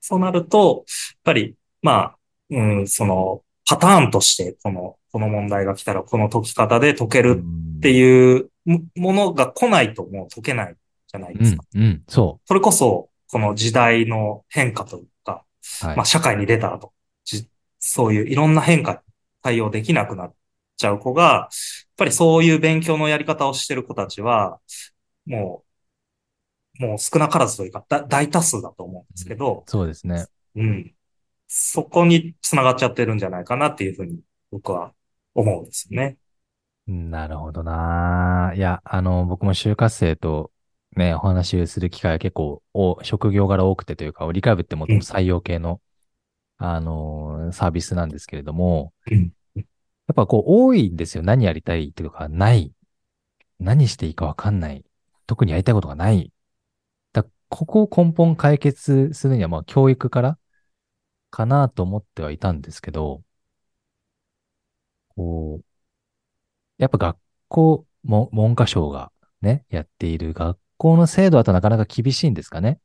[0.00, 2.16] そうなると、やっぱり、まあ、
[2.50, 7.42] うん、その、パターンとして、この、この問題が来たらこの解き方で解ける
[7.78, 10.76] ってういうもものが来ないともう解けない
[11.10, 11.64] じゃないですか。
[11.74, 15.44] ん、うん、そそれこそ、この時代の変化というか、
[15.82, 15.86] う。
[15.86, 15.96] はい。
[15.96, 16.92] まあ社会に出た後、
[17.24, 18.98] じそういういろんな変化に
[19.42, 20.34] 対応できなくなっ
[20.76, 21.48] ちゃう子が、やっ
[21.96, 24.60] ぱりそういう勉強のやり方をしてる子たちは、
[25.26, 25.64] も
[26.78, 30.26] う、もう少なからずというか、だ大多数だと思うんですけど、そうですね。
[30.54, 30.94] うん。
[31.48, 34.20] そこに繋がっちゃってるんじゃないかなっていうふうに
[34.52, 34.92] 僕は
[35.34, 36.16] 思うんですよね。
[36.86, 38.52] なるほどな。
[38.56, 40.50] いや、あの、僕も就活生と
[40.96, 45.80] ね、お話をする機会が結構、お職業柄多くてというか、理解部っても採用系の、
[46.58, 49.32] あの、サービスなんですけれども、うん。
[49.56, 51.22] やっぱこう多いんですよ。
[51.22, 52.72] 何やりたいというか、ない。
[53.60, 54.84] 何していいかわかんない。
[55.26, 56.32] 特にやりたいことがない。
[57.12, 60.38] だここを根本解決するには、まあ教育から
[61.30, 63.22] かなと思ってはいたんですけど、
[65.16, 65.64] こう、
[66.78, 72.78] やっぱ学校、も文科省がね、やっている学校の制度だとなかなか厳しいんですかね？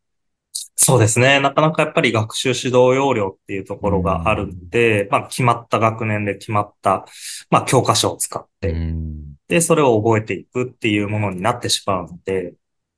[0.75, 1.39] そうですね。
[1.39, 7.05] なかなかやっぱり学習指導要領っていうところがあるんで、まあ決まった学年で決まった、
[7.49, 9.35] まあ教科書を使っうて、ん。
[9.47, 12.53] で、それを覚えていくっていうものになってしまうので、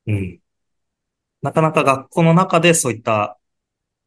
[0.08, 0.40] うん。
[1.42, 3.38] なかなか学校の中でそういった、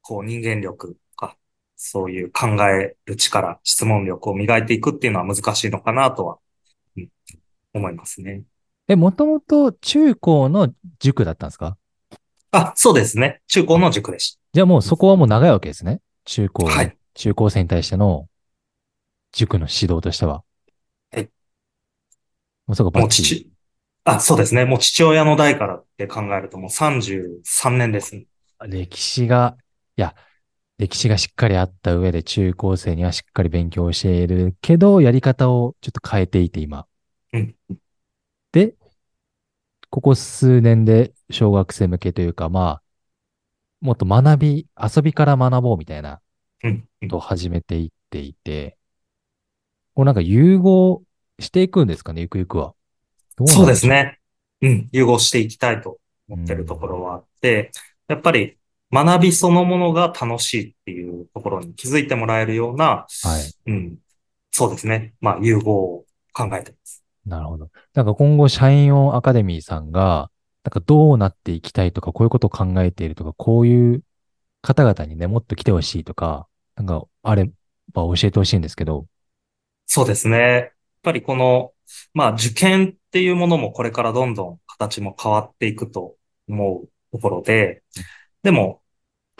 [0.02, 1.36] こう人間力とか、
[1.76, 6.38] そういう考える力、質問力を磨いていくっていうのは難しいのかなとは、
[6.96, 7.08] うん、
[7.72, 8.42] 思いますね。
[8.90, 11.76] え、もともと中高の塾だったんですか？
[12.50, 13.40] あ、そうですね。
[13.46, 16.00] 中高の塾でしじゃあもうそこはもう長いわけですね。
[16.24, 18.26] 中高、はい中高生に対しての
[19.30, 20.42] 塾の指導としては。
[21.12, 21.30] はい。
[22.66, 22.98] もうそこた。
[22.98, 23.28] もうバッチリ。
[23.28, 23.50] 父、
[24.04, 24.64] あ、そうですね。
[24.64, 28.24] もう父親の代からって考えるともう33年ですね。
[28.66, 29.56] 歴史が、
[29.96, 30.16] いや、
[30.78, 36.86] 歴史がしっかりあった上で中高生にはしっかり勉強を教えるけど、やり方をちょっと変えていて今。
[37.32, 37.54] うん。
[39.90, 42.82] で、ここ数年で小学生向けというか、まあ、
[43.80, 46.20] もっと学び、遊びから学ぼうみたいな
[46.62, 46.88] うん。
[47.02, 48.76] うんと始めていっていて、
[49.94, 51.02] こうなんか融合
[51.38, 52.74] していくんですかね、ゆくゆくは。
[53.36, 54.18] どなんそうですね。
[54.60, 54.88] うん。
[54.92, 55.98] 融合していきたいと
[56.28, 57.70] 思ってるところはあって、
[58.08, 58.58] やっぱり
[58.92, 63.06] 学びそのものが楽しいっていうところに気づいてもらえるような。
[63.22, 63.70] はい。
[63.70, 63.98] うん。
[64.50, 65.14] そうですね。
[65.20, 67.02] まあ、融合を考えてます。
[67.26, 67.70] なるほど。
[67.94, 70.30] なんか今後、社員オンアカデミーさんが、
[70.64, 74.02] なんかどうなっていきたいとか、こういうことを考えているとか、こういう
[74.62, 77.50] 方々にね、もっと来てほしいとか、なんかあれ
[77.92, 79.06] ば教えてほしいんですけど。
[79.86, 80.38] そうですね。
[80.38, 80.70] やっ
[81.02, 81.72] ぱりこの、
[82.14, 86.16] まあ、受験っていうものもこれからどんどん形も変わっていくと
[86.48, 87.82] 思うところで、
[88.42, 88.82] でも、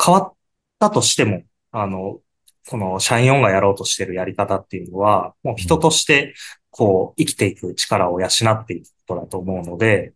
[0.02, 0.32] 変わっ
[0.78, 2.20] たとしても、あの、
[2.68, 6.34] この社員オンがやろうとしてるやり方っていうのは、もう人として、
[6.70, 10.14] こう、生きていく力を養っていくことだと思うので、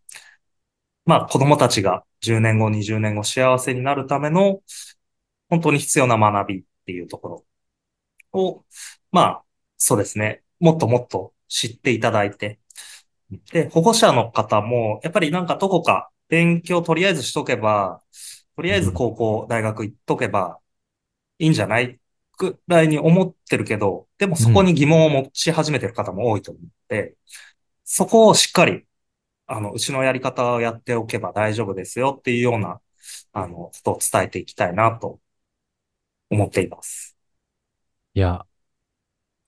[1.07, 4.63] まあ、子供たちが10年後、20年後幸せになるための、
[5.51, 7.29] 本当に必要な学びっていうとこ
[8.33, 8.65] ろを、
[9.13, 9.45] まあ、
[9.79, 10.45] そうですね。
[10.61, 12.61] もっともっと知っていただいて、
[13.53, 18.03] で、保護者の方も、やっぱりなんかどこか勉強とりあえずしとけば、
[18.57, 20.61] とりあえず高校、大学行っとけば
[21.39, 22.01] いいんじゃない
[22.37, 27.17] くらいに思ってるけど、でもそこに疑問を持ち始めてる方も多いと思って、
[27.85, 28.85] そこをしっかり、
[29.47, 32.81] あの、うちのやり方をやっておけば大丈夫ですよっていうような、
[33.33, 35.21] あの、ことを伝えていきたいなと
[36.31, 37.17] 思っています。
[38.15, 38.47] いや、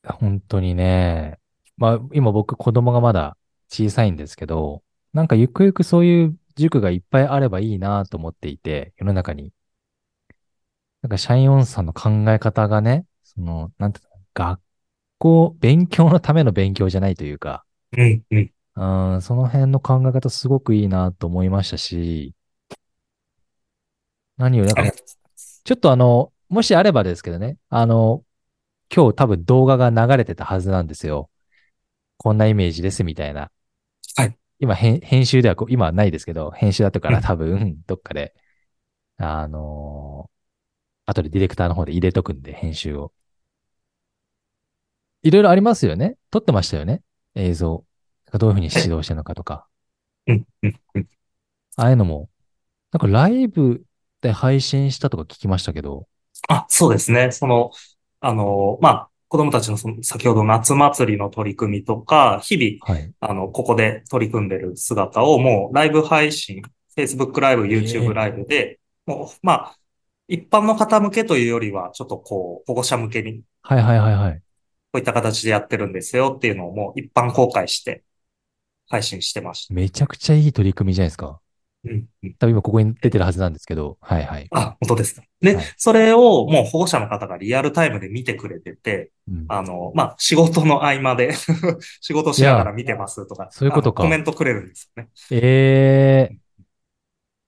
[0.03, 1.38] 本当にね、
[1.77, 3.37] まあ、今僕子供がまだ
[3.68, 9.53] 小さいんですけど、なんかゆくゆくそういう塾がいっぱいあればいいなと思っていて、世の中に。
[11.03, 14.01] なんか社員オンさんの考え方がね、その、なんて
[14.35, 14.61] 学
[15.19, 17.65] 校、勉強のための勉強じゃないというか、
[17.97, 18.53] うん、うん。
[18.77, 22.35] うん、その辺の考え方すごくいいなと思いましたし、
[24.37, 24.93] 何より、なんか、
[25.65, 28.23] ちょっとあの、もしあればですけどね、あの、
[28.95, 31.31] 今日多分動画が流れてたはずなんですよ。
[32.19, 33.51] こんなイメージですみたいな。
[34.17, 34.39] はい。
[34.59, 38.35] 今編、編集では今はないですけど、編集だったから多分、どっかで、
[39.17, 40.36] あのー、
[41.07, 43.12] 後でディレクターの方で入れとくんで、編集を。
[45.23, 46.16] いろいろありますよね。
[46.31, 47.03] 撮ってましたよね。
[47.35, 47.85] 映像。
[48.33, 49.66] どういうふうに指導してるのかとか。
[50.27, 51.09] うん、うん、うん。
[51.77, 52.29] ああいうのも、
[52.92, 53.85] なんかライブ
[54.21, 56.07] で配信したとか聞きましたけど。
[56.49, 57.31] あ、そうですね。
[57.31, 57.71] その、
[58.21, 66.62] あの、まあ、子供たちのその先ほど夏祭りの取り組みとか、日々、はい、あの、ここで取り組んでる姿をもうライブ配信、
[66.97, 69.77] Facebook ライブ、YouTube ライブで、もう、まあ、
[70.29, 73.43] 一般の方向けというよりは、ちょっとこう、保護者向けに。
[73.62, 74.35] はいはいはいはい。
[74.35, 74.43] こ
[74.95, 78.05] ういった形でやってるんですよっていうのをもう一般公開して
[78.89, 79.75] 配信してました。
[79.75, 81.41] めちゃくちゃいい取り組みじゃないですか。
[82.39, 84.49] 多分今ここに出てるはずなんですけど、はいはい。
[84.51, 85.23] あ、本当ですか。
[85.41, 91.35] で、はい、それをもう保護者の方がリアルタイムで見てくれてて、うん、あの、まあ、仕事の合間で
[92.01, 94.03] 仕事しながら見てますとか、そういうことか。
[94.03, 95.09] コメントくれるんですよね。
[95.31, 96.39] ええー、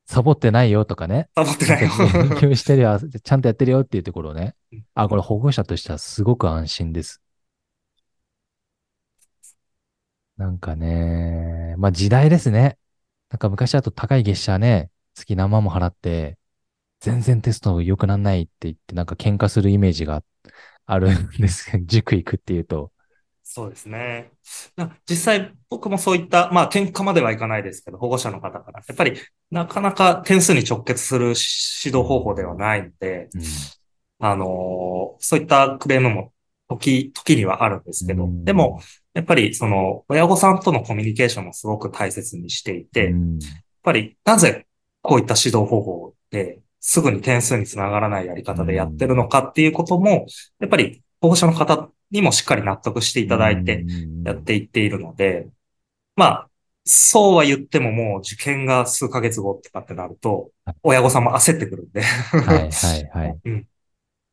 [0.09, 1.29] サボってないよとかね。
[1.37, 1.91] サボってないよ。
[2.31, 4.57] 勉強してるよ、 ちゃんとやってるよっていうところね。
[4.95, 7.21] あ、これ保護者としてはすごく安心です。
[10.39, 12.79] なんかね、まあ時代ですね。
[13.29, 16.39] なんか昔だと高い月謝ね、月何万も払って、
[17.01, 20.25] 全然テスト良くなんないって言って、なんか喧嘩するイメージが
[20.87, 22.93] あるんですけど、塾行くっていうと。
[23.51, 24.31] そうですね。
[25.09, 29.19] 実際僕もそういった、まあ喧嘩まではいかないですけど、保護者の方から、やっぱり
[29.51, 33.43] なかなか点数に直結する指導方法ではないので、うん、
[34.19, 36.33] あの、そういったクレームも
[36.69, 38.83] 時、時にはあるんですけど、うん、でも、
[39.15, 43.51] やっぱりその親御さんとのコミュニケーションもすごく大切にしていて、うん、やっ
[43.83, 44.67] ぱりなぜ
[45.01, 50.27] こういった指導方法ですぐに点数につながらないやり方でやってるのかっていうことも、
[50.61, 53.85] やっぱり保護者の方にもしっかり納得していただいて
[54.25, 55.49] やっていっているので、
[56.17, 56.51] まあ、
[56.85, 60.51] そうは言ってももう受験が数ヶ月後とかってなると、
[60.83, 63.39] 親御さんも焦ってくるんではいはいはい。
[63.45, 63.55] うん。
[63.55, 63.65] やっ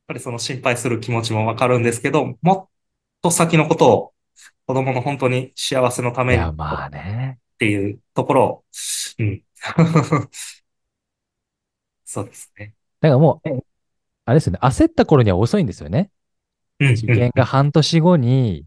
[0.08, 2.70] ぱりその心配する気持ちもわかるんですけど、もっ
[3.22, 4.14] と先のことを
[4.68, 6.52] 子供の本当に幸せのために。
[6.54, 7.40] まあね。
[7.56, 8.64] っていうところを、
[9.20, 9.44] うん。
[12.06, 12.74] そうですね。
[13.02, 13.50] だからもう、
[14.26, 14.60] あれですよね。
[14.62, 16.10] 焦った頃には遅いんですよね。
[16.80, 16.92] うん。
[16.94, 18.66] 受験が半年後に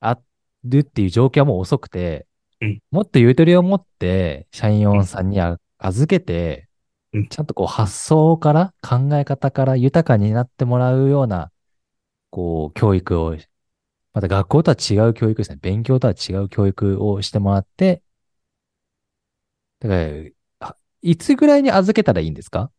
[0.00, 0.18] あ
[0.64, 2.26] るっていう状況はもう遅くて、
[2.60, 5.40] うん、もっとゆとりを持って、社員オンさんに
[5.78, 6.68] 預けて、
[7.12, 11.50] うん、ちゃんとこう発想から考え方から豊かになってもらうような、
[12.30, 13.36] こう、教育を
[14.12, 15.58] また学校とは違う教育ですね。
[15.62, 18.02] 勉強とは違う教育をしてもらって、
[19.80, 22.72] だから、いつぐらいに預けたらいいんですか？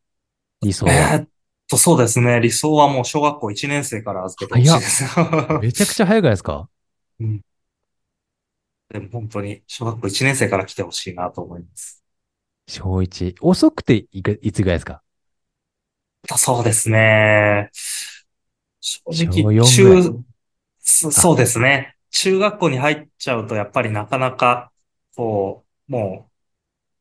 [0.62, 1.26] 理想は。
[1.70, 2.40] と、そうですね。
[2.40, 5.04] 理想はもう小学校1年生から預けてほしいです。
[5.62, 6.68] めちゃくちゃ早くないですか
[7.20, 7.42] うん。
[8.90, 12.04] でも本当に小学校1年生から来てほしいなと思います。
[12.68, 13.36] 小1。
[13.42, 15.02] 遅くていいつぐらいですか？
[16.38, 17.70] そうですね。
[18.82, 20.24] 正直、中、
[20.80, 21.96] そうですね。
[22.12, 24.72] 中学校に入っちゃうと、やっぱりなかなか、
[25.16, 26.32] こう、もう、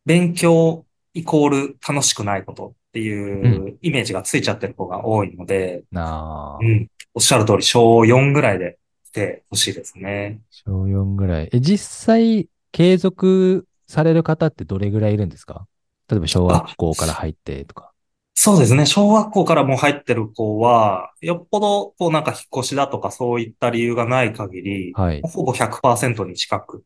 [0.04, 6.88] 勉強イコール楽しくないことっていうイメージがついちゃってる子が多いので、うん、あうん。
[7.14, 10.40] おっしゃる通り、小4ぐらいで来てほしいですね。
[10.50, 11.48] 小4ぐらい。
[11.52, 15.66] え、実際、継続される方ってどれぐらいいるんですか？
[16.10, 17.92] 例えば小学校から入ってとか。
[18.34, 18.84] そうですね。
[18.84, 26.84] 小学校からも入ってる子は、よっぽど、こうなんか引っ越しだとかそういった理由がない限り、はい、ほぼ100%に近く、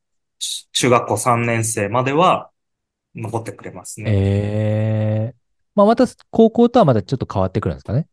[0.73, 2.51] 中学校3年生までは
[3.15, 4.11] 残ってくれますね。
[4.11, 5.42] ええー、
[5.75, 8.07] まあまた高校とはまたちょっと変わってくるんですかね？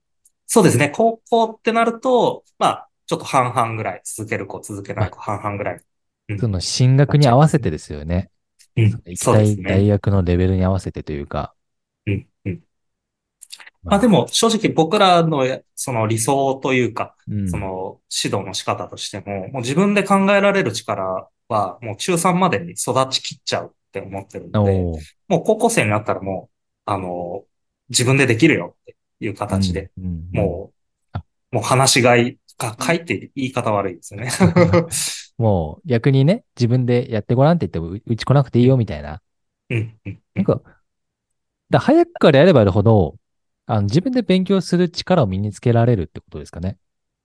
[0.47, 0.89] そうですね。
[0.89, 5.81] 高校ってなると、まあ、ちょっと半々ぐらい、続ける子、続けない子、半々ぐらい。
[6.29, 8.29] うんその進学に合わせてですよね。
[8.75, 9.69] うん行きそうたいですね。
[9.69, 11.53] 大学のレベルに合わせてというか。
[12.05, 12.63] うんうん
[13.83, 24.79] ままあでも、正直僕らのや、その理想というか、うんその指導の仕方としても、もう自分で考えられる力は、もう中3までに育ちきっちゃうって思ってるので、
[25.27, 27.45] もう高校生になったらもう、あの、
[27.89, 30.71] 自分でできるよっていう形で、、うんうんも
[31.13, 34.31] あう、もう話しがいが、書いて言い方悪いですよね。
[35.37, 39.21] もう逆にね、自分でやってごらんって言っても、ううち来なくていいよみたいな。
[39.69, 40.61] うん、うん、なんか、
[41.69, 43.15] だ早くからやればやるほど、
[43.65, 46.77] あの自分で勉強する力を身につけられるってことですかね。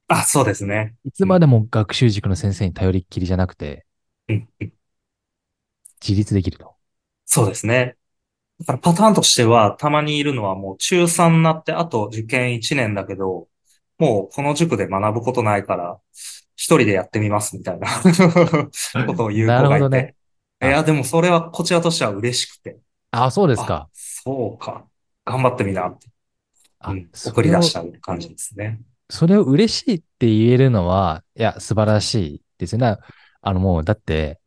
[0.08, 0.94] あ、そうですね。
[1.04, 3.86] いつまでも学習塾の先生に頼りっきりじゃなくて、
[4.28, 4.72] うん、うん
[6.06, 6.74] 自立できると。
[7.24, 7.96] そうですね。
[8.61, 13.48] だからパターンとしては、たまにいるのはもう中3になって、あと受験1年だけど、
[13.98, 15.98] もうこの塾で学ぶことないから、
[16.57, 17.88] 一人でやってみますみたいな
[19.07, 19.82] ことを言うなる子がいて。
[19.84, 20.14] ほどね。
[20.62, 22.78] いや、でもそれはこちらとしては嬉しくて。
[23.11, 23.88] あ、そうですあか。
[23.92, 24.86] そうか。
[25.24, 26.07] 頑張ってみなって、
[26.78, 28.80] あうん、送り出した感じですね。
[29.11, 32.96] それを嬉しいって言えるのは、いや、素晴らしいですよね。
[33.42, 34.40] あのもう、だって、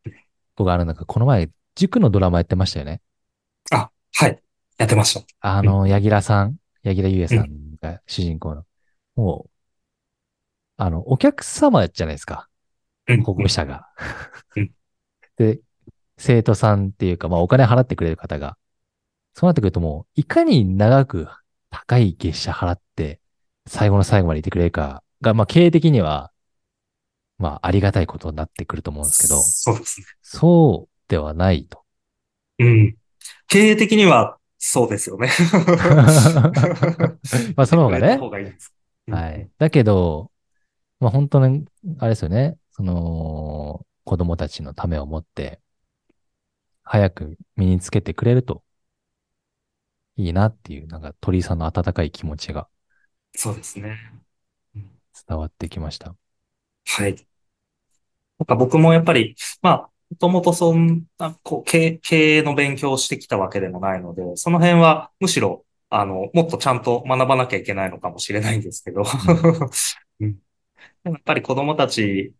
[0.56, 3.00] 僕あの、なんかこの前、塾のドラマやってましたよね。
[4.20, 4.42] あ、はい。
[4.78, 5.26] やってました。
[5.40, 8.64] あの、柳楽さん、柳楽優弥さんが主人公の。
[9.16, 9.50] もう、
[10.76, 12.48] あの、お客様じゃないですか。
[13.08, 13.88] うん保護者が
[14.54, 14.70] うん。
[15.36, 15.60] で、
[16.18, 18.58] 生徒さんっていうか、まあお金払ってくれる方が。
[19.34, 21.28] そうなってくるともう、いかに長く
[21.70, 23.20] 高い月謝払って、
[23.66, 26.32] 最後の最後までいてくれるかが、まあ経営的には、
[27.38, 30.06] まあありがたいことになってくると思うんですけど、そうですね。
[30.22, 31.84] そうではないと。
[32.58, 32.97] うん。
[33.48, 35.28] 経営的には、そうですよね。
[37.56, 38.74] まあその方がね方がいいです。
[39.08, 39.50] はい。
[39.58, 40.30] だけど、
[41.00, 41.66] まあ本当に、
[41.98, 42.58] あれですよね。
[42.72, 45.60] その、子供たちのためを持って、
[46.82, 48.64] 早く身につけてくれると、
[50.16, 52.68] いいなっていう、なんか鳥居さんの温かい気持ちが
[53.34, 53.98] そうですね。
[54.74, 54.90] うん
[55.28, 56.16] 伝わってきました。
[56.86, 57.26] はい。
[58.38, 69.02] なんか僕もやっぱり、まあ、もともとそんな、こう、経営の勉強をしてきたわけでもないので、その辺はむしろ、あの、もっとちゃんと学ばなきゃいけないのかもしれないんですけど、
[70.20, 70.38] うん。
[71.04, 72.34] やっぱり子供たち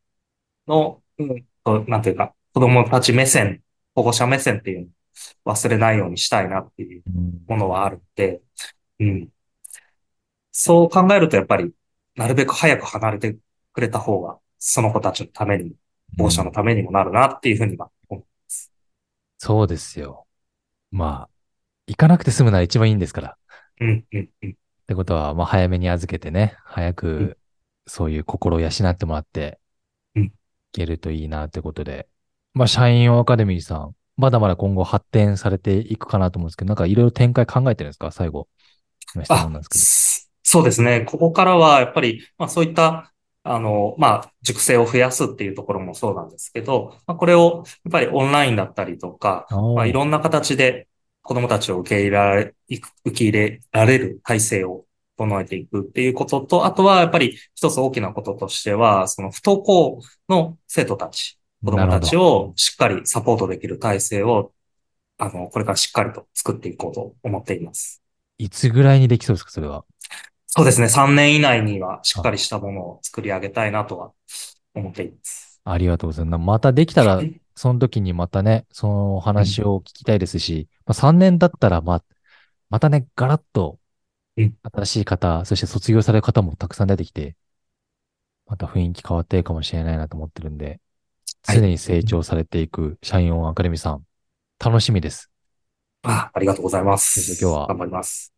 [0.66, 3.62] の、うん、となんていうか、子供たち目線、
[3.94, 4.90] 保護者目線っていう
[5.46, 7.44] のを忘れないようにしたいなっていううん。
[7.46, 8.40] ものはあるんで、
[9.00, 9.28] うん。
[10.52, 11.72] そう考えるとやっぱり、
[12.16, 13.36] なるべく早く離れて
[13.72, 15.74] くれた方が、その子たちのために
[16.18, 18.24] も、保護者のためにもなるなっていうふうには思う。
[19.38, 20.26] そうですよ。
[20.90, 21.30] まあ、
[21.86, 23.28] 行かなくて済むなら一番いいんですから。
[23.30, 23.34] っ
[23.80, 24.56] うん、うん、うん。
[24.86, 27.38] てことは、まあ早めに預けてね、早うんく、
[27.86, 29.58] そういう心を養ってもらって、
[30.14, 30.32] うんい
[30.72, 32.08] けるといいなってことで。
[32.52, 38.10] まあ、社員用アカデミーさん、まだまだ今後発展されていくかなと思うんですけど、なんかいろいろ展開考えてるんですか？
[38.10, 38.48] 最後。
[39.14, 39.84] の質問なんあですけど。
[39.84, 41.02] すそうですね。
[41.02, 43.12] ここからはやっぱり、まあそういった、
[43.50, 50.88] あの、まあ、熟成を増やすっていうところもそうなんですけど、まあ、これをやっぱりオンラインだったりとか、まあ、いろんな形で
[51.22, 54.84] 子供たちを受け入れ受け入れられる体制を
[55.16, 64.52] 整えていくっていうことと、あとはやっぱり一つ大きなこととしては、その不登校の生徒たち、子供たちをしっかりサポートできる体制を、
[65.18, 68.02] あの、これからしっかりと作っていこうと思っています。
[68.38, 69.84] いつぐらいにできそうですかそれは？
[70.50, 70.88] そうですね。
[70.88, 74.12] 3年以内にはしっかりしたものを作り上げたいなとは
[74.74, 75.60] 思っています。
[75.64, 76.40] ありがとうございます。
[76.40, 77.22] またできたら、
[77.54, 82.04] その時にまたね、そのお話を聞きたいですし、まあ、3年だったら、まあ、
[82.70, 83.78] またね、ガラッと
[84.36, 87.36] うん、新しい方、そして卒業される方もたくさん出てきて、
[88.46, 90.80] また雰囲気変わっていくかもしれないなと思ってるんで、
[91.44, 94.04] はい常に成長されていく社員オンアカデミーさん、
[94.58, 95.30] 楽しみです。
[96.02, 97.38] あありがとうございます。
[97.40, 98.32] 今日は頑張ります。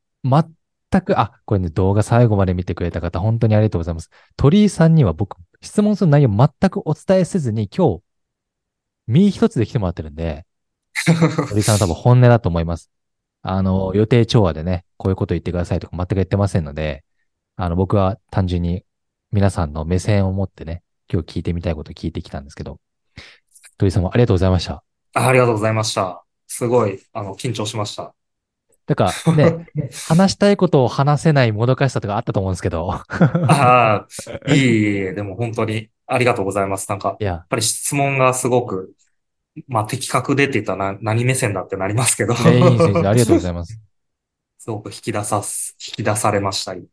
[0.93, 4.11] 全く、あ、これね、動画最後まで見てくれた方、本当にありがとうございます。
[4.37, 8.03] 鳥居さんには僕、質問する内容全くお伝えせずに、今日、
[9.07, 10.47] 身一つで来てもらってるんで、
[11.49, 12.91] 鳥居さんは多分本音だと思います。
[13.43, 17.05] あの、予定調和でね、こういうこと言ってくださいとか全く言ってませんので、
[17.57, 18.85] あの、僕は単純に
[19.33, 20.83] 皆さんの目線を持ってね、
[21.13, 22.81] 今日聞いてみたいことを聞いてきたんですけど、
[23.79, 24.85] 鳥居さんもありがとうございました。
[25.15, 26.25] あありがとうございました。
[26.47, 28.15] すごい、あの、緊張しました。
[28.91, 29.69] だからね、
[30.09, 33.05] 話したいことを話せないもどかしさとかあったと思うんですけど、あ
[33.49, 34.07] あ、
[34.53, 36.89] いえいえいえ、でも本当にありがとうございます。
[36.89, 38.93] なんか、いややっ、ぱり質問がすごく、
[39.69, 43.81] まあ、的確でって言ったらな何目線だってなりますけど、いやいい先生、ありがとうございます。
[44.59, 46.75] すごく引き出さす、引き出されました。
[46.75, 46.87] いい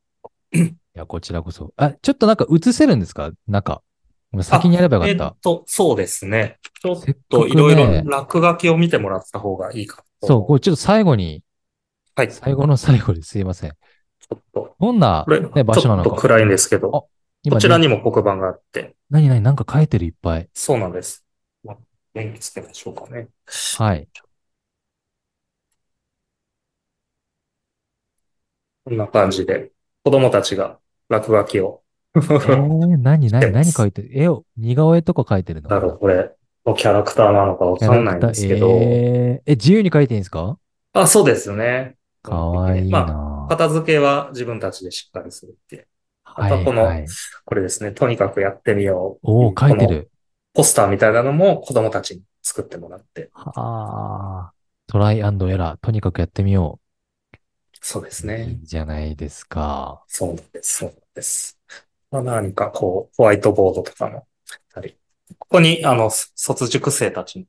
[0.93, 1.73] や、こちらこそ。
[1.77, 3.31] あ、ちょっとなんか映せるんですか？
[3.47, 3.81] 中。
[4.41, 6.59] 先にやればよかっえっと、そうですね。
[6.81, 10.03] ちょっといろいろ落書きを見てもらった方がいいかた。
[10.21, 10.27] と。
[10.27, 11.43] そう、これちょっと最後に、
[12.17, 12.29] はい。
[12.29, 13.69] ち最後の最後ですいません。
[14.31, 15.23] ょっと、どんな、
[15.55, 16.09] ね、場ち所なのか。
[16.09, 17.09] ょっと暗いんですけど、こ
[17.43, 20.49] 今ちらにねも黒板があって、何々なんか書いてるいっぱい。
[20.55, 21.23] そうなんです。
[21.63, 21.77] まあ
[22.15, 23.27] 電気つけましょうかね。
[23.77, 24.07] はい。
[28.83, 29.71] こんな感じで、
[30.03, 31.83] 子供たちが落書きを。
[32.15, 34.09] えー、何、何、 何書いてる？
[34.11, 35.69] 絵を、似顔絵とか書いてるの？
[35.69, 36.31] だろう、これ、
[36.65, 40.57] キャラクターなのかわかんないんですけど、えー、え、自由に書いていいんですか？
[40.93, 41.96] あ、そうですね。
[42.29, 45.87] かわいいまあ、な片付けは自分たちでしっかりするっていう。
[46.23, 47.17] はい、あとこのはい。
[47.45, 49.21] これですね、とにかくやってみよう。
[49.23, 50.11] おー、書いてる。
[50.53, 53.31] ポスターみたいなのも子供たちに作ってもらって。
[53.31, 54.53] はあ。
[54.87, 55.79] トライアンドエラー。
[55.81, 56.85] とにかくやってみよう。
[57.73, 58.59] いそうですね。
[58.61, 60.05] いじゃないですか。
[60.07, 60.75] そうなんです。
[60.77, 61.59] そうなんです。
[62.11, 64.27] まあ、何かこう、ホワイトボードとかも
[64.73, 64.97] たり。
[65.39, 67.45] ここに、あの、卒塾生たちの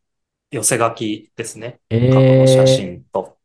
[0.50, 1.80] 寄せ書きですね。
[1.90, 3.38] え過去の写ー、真と、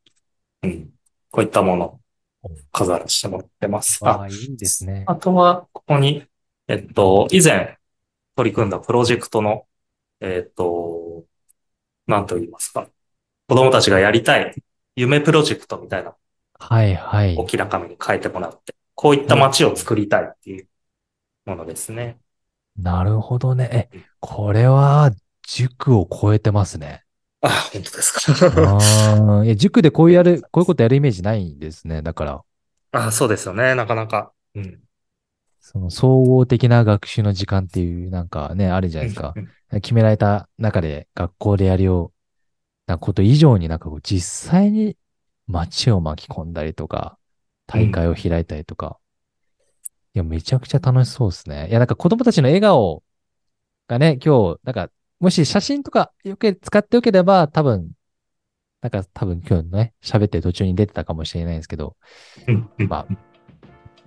[0.63, 0.93] うん。
[1.34, 1.99] こういったもの
[2.43, 3.99] を飾らせてもらってます。
[4.03, 5.03] あ、いいですね。
[5.07, 6.27] あとは、ここに、
[6.67, 7.79] えっと、以前
[8.36, 9.65] 取り組んだプロジェクトの、
[10.21, 11.23] えっと、
[12.05, 12.88] なんと言いますか。
[13.47, 14.53] 子供たちがやりたい
[14.95, 16.13] 夢プロジェクトみたいな
[16.59, 17.36] はい、はい。
[17.36, 20.67] 大きな紙に書いてもらって、こういった街を作りたいっていう
[21.45, 22.19] ものですね。
[22.77, 23.89] なるほどね。
[23.91, 25.11] え、これは、
[25.47, 27.02] 塾を超えてますね。
[27.43, 28.21] あ、本当ですか。
[28.57, 32.01] ああ、いや 塾でこうやる、こういうことやるイメージないんですね。
[32.01, 32.43] だから、
[32.91, 33.75] あ、そうですよね。
[33.75, 34.31] なかなか。
[34.55, 34.79] うん。
[35.59, 39.39] その総合的な学習の時間っていう、なんかね、あるじゃないですかう。
[39.39, 39.49] ん
[39.81, 42.13] 決められた中で学校でやるよ
[42.87, 44.97] うなこと以上になんかこう実際に
[45.47, 47.17] 街を巻き込んだりとか、
[47.65, 48.99] 大会を開いたりとか。
[50.13, 51.69] いや、めちゃくちゃ楽しそうですね。
[51.69, 53.03] いや、なんか子供たちの笑顔
[53.87, 54.91] がね、今日、なんか、
[55.24, 57.91] もし写真とかよく使っておければ、多分、
[58.82, 61.95] なんか多分今日ね、喋ってる途中に出てたかもしれないんですけど、
[62.89, 63.07] ま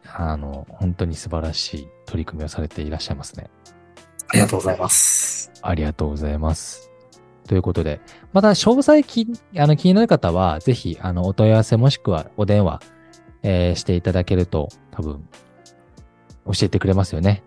[0.04, 3.48] あ、あの、本当に素晴らしい取り組みをされていらっしゃいますね。
[4.28, 5.50] ありがとうございます。
[5.62, 6.90] ありがとうございます。
[7.48, 8.02] ということで、
[8.34, 12.82] また詳細気あの気になる方は、ぜひ、あの、お問い合わせもしくはお電話、
[13.42, 15.26] えーしていただけると、多分、
[16.44, 17.42] 教えてくれますよね。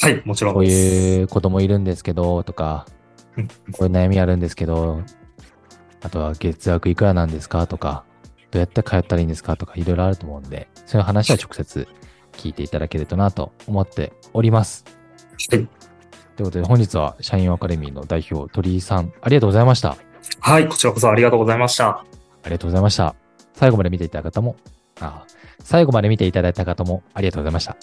[0.00, 0.76] はい、もちろこうんです。
[1.20, 2.86] いう子供いるんですけど、とか、
[3.36, 5.02] うんこういう悩みあるんですけど、
[6.02, 7.66] あとは月額いくらなんですか？
[7.66, 8.04] とか、
[8.50, 9.56] どうやって通ったらいいんですか？
[9.56, 11.86] とか、いろいろあると思うんで、そういう話は直接
[12.32, 14.84] 聞いていただけるとなと思っております。
[14.86, 15.48] はい。
[15.48, 15.68] という
[16.44, 19.96] ことで、本日は社員アカデミーの代表、鳥居さん、ありがとうございました。
[20.40, 21.88] はい、こちらこそありがとうございました。
[21.88, 22.04] あ
[22.46, 23.14] りがとうございました。
[23.52, 24.56] 最後まで見ていただいた方も、
[25.00, 25.26] あ
[25.62, 27.76] 最後まで見ていただいた方もありがとうございました。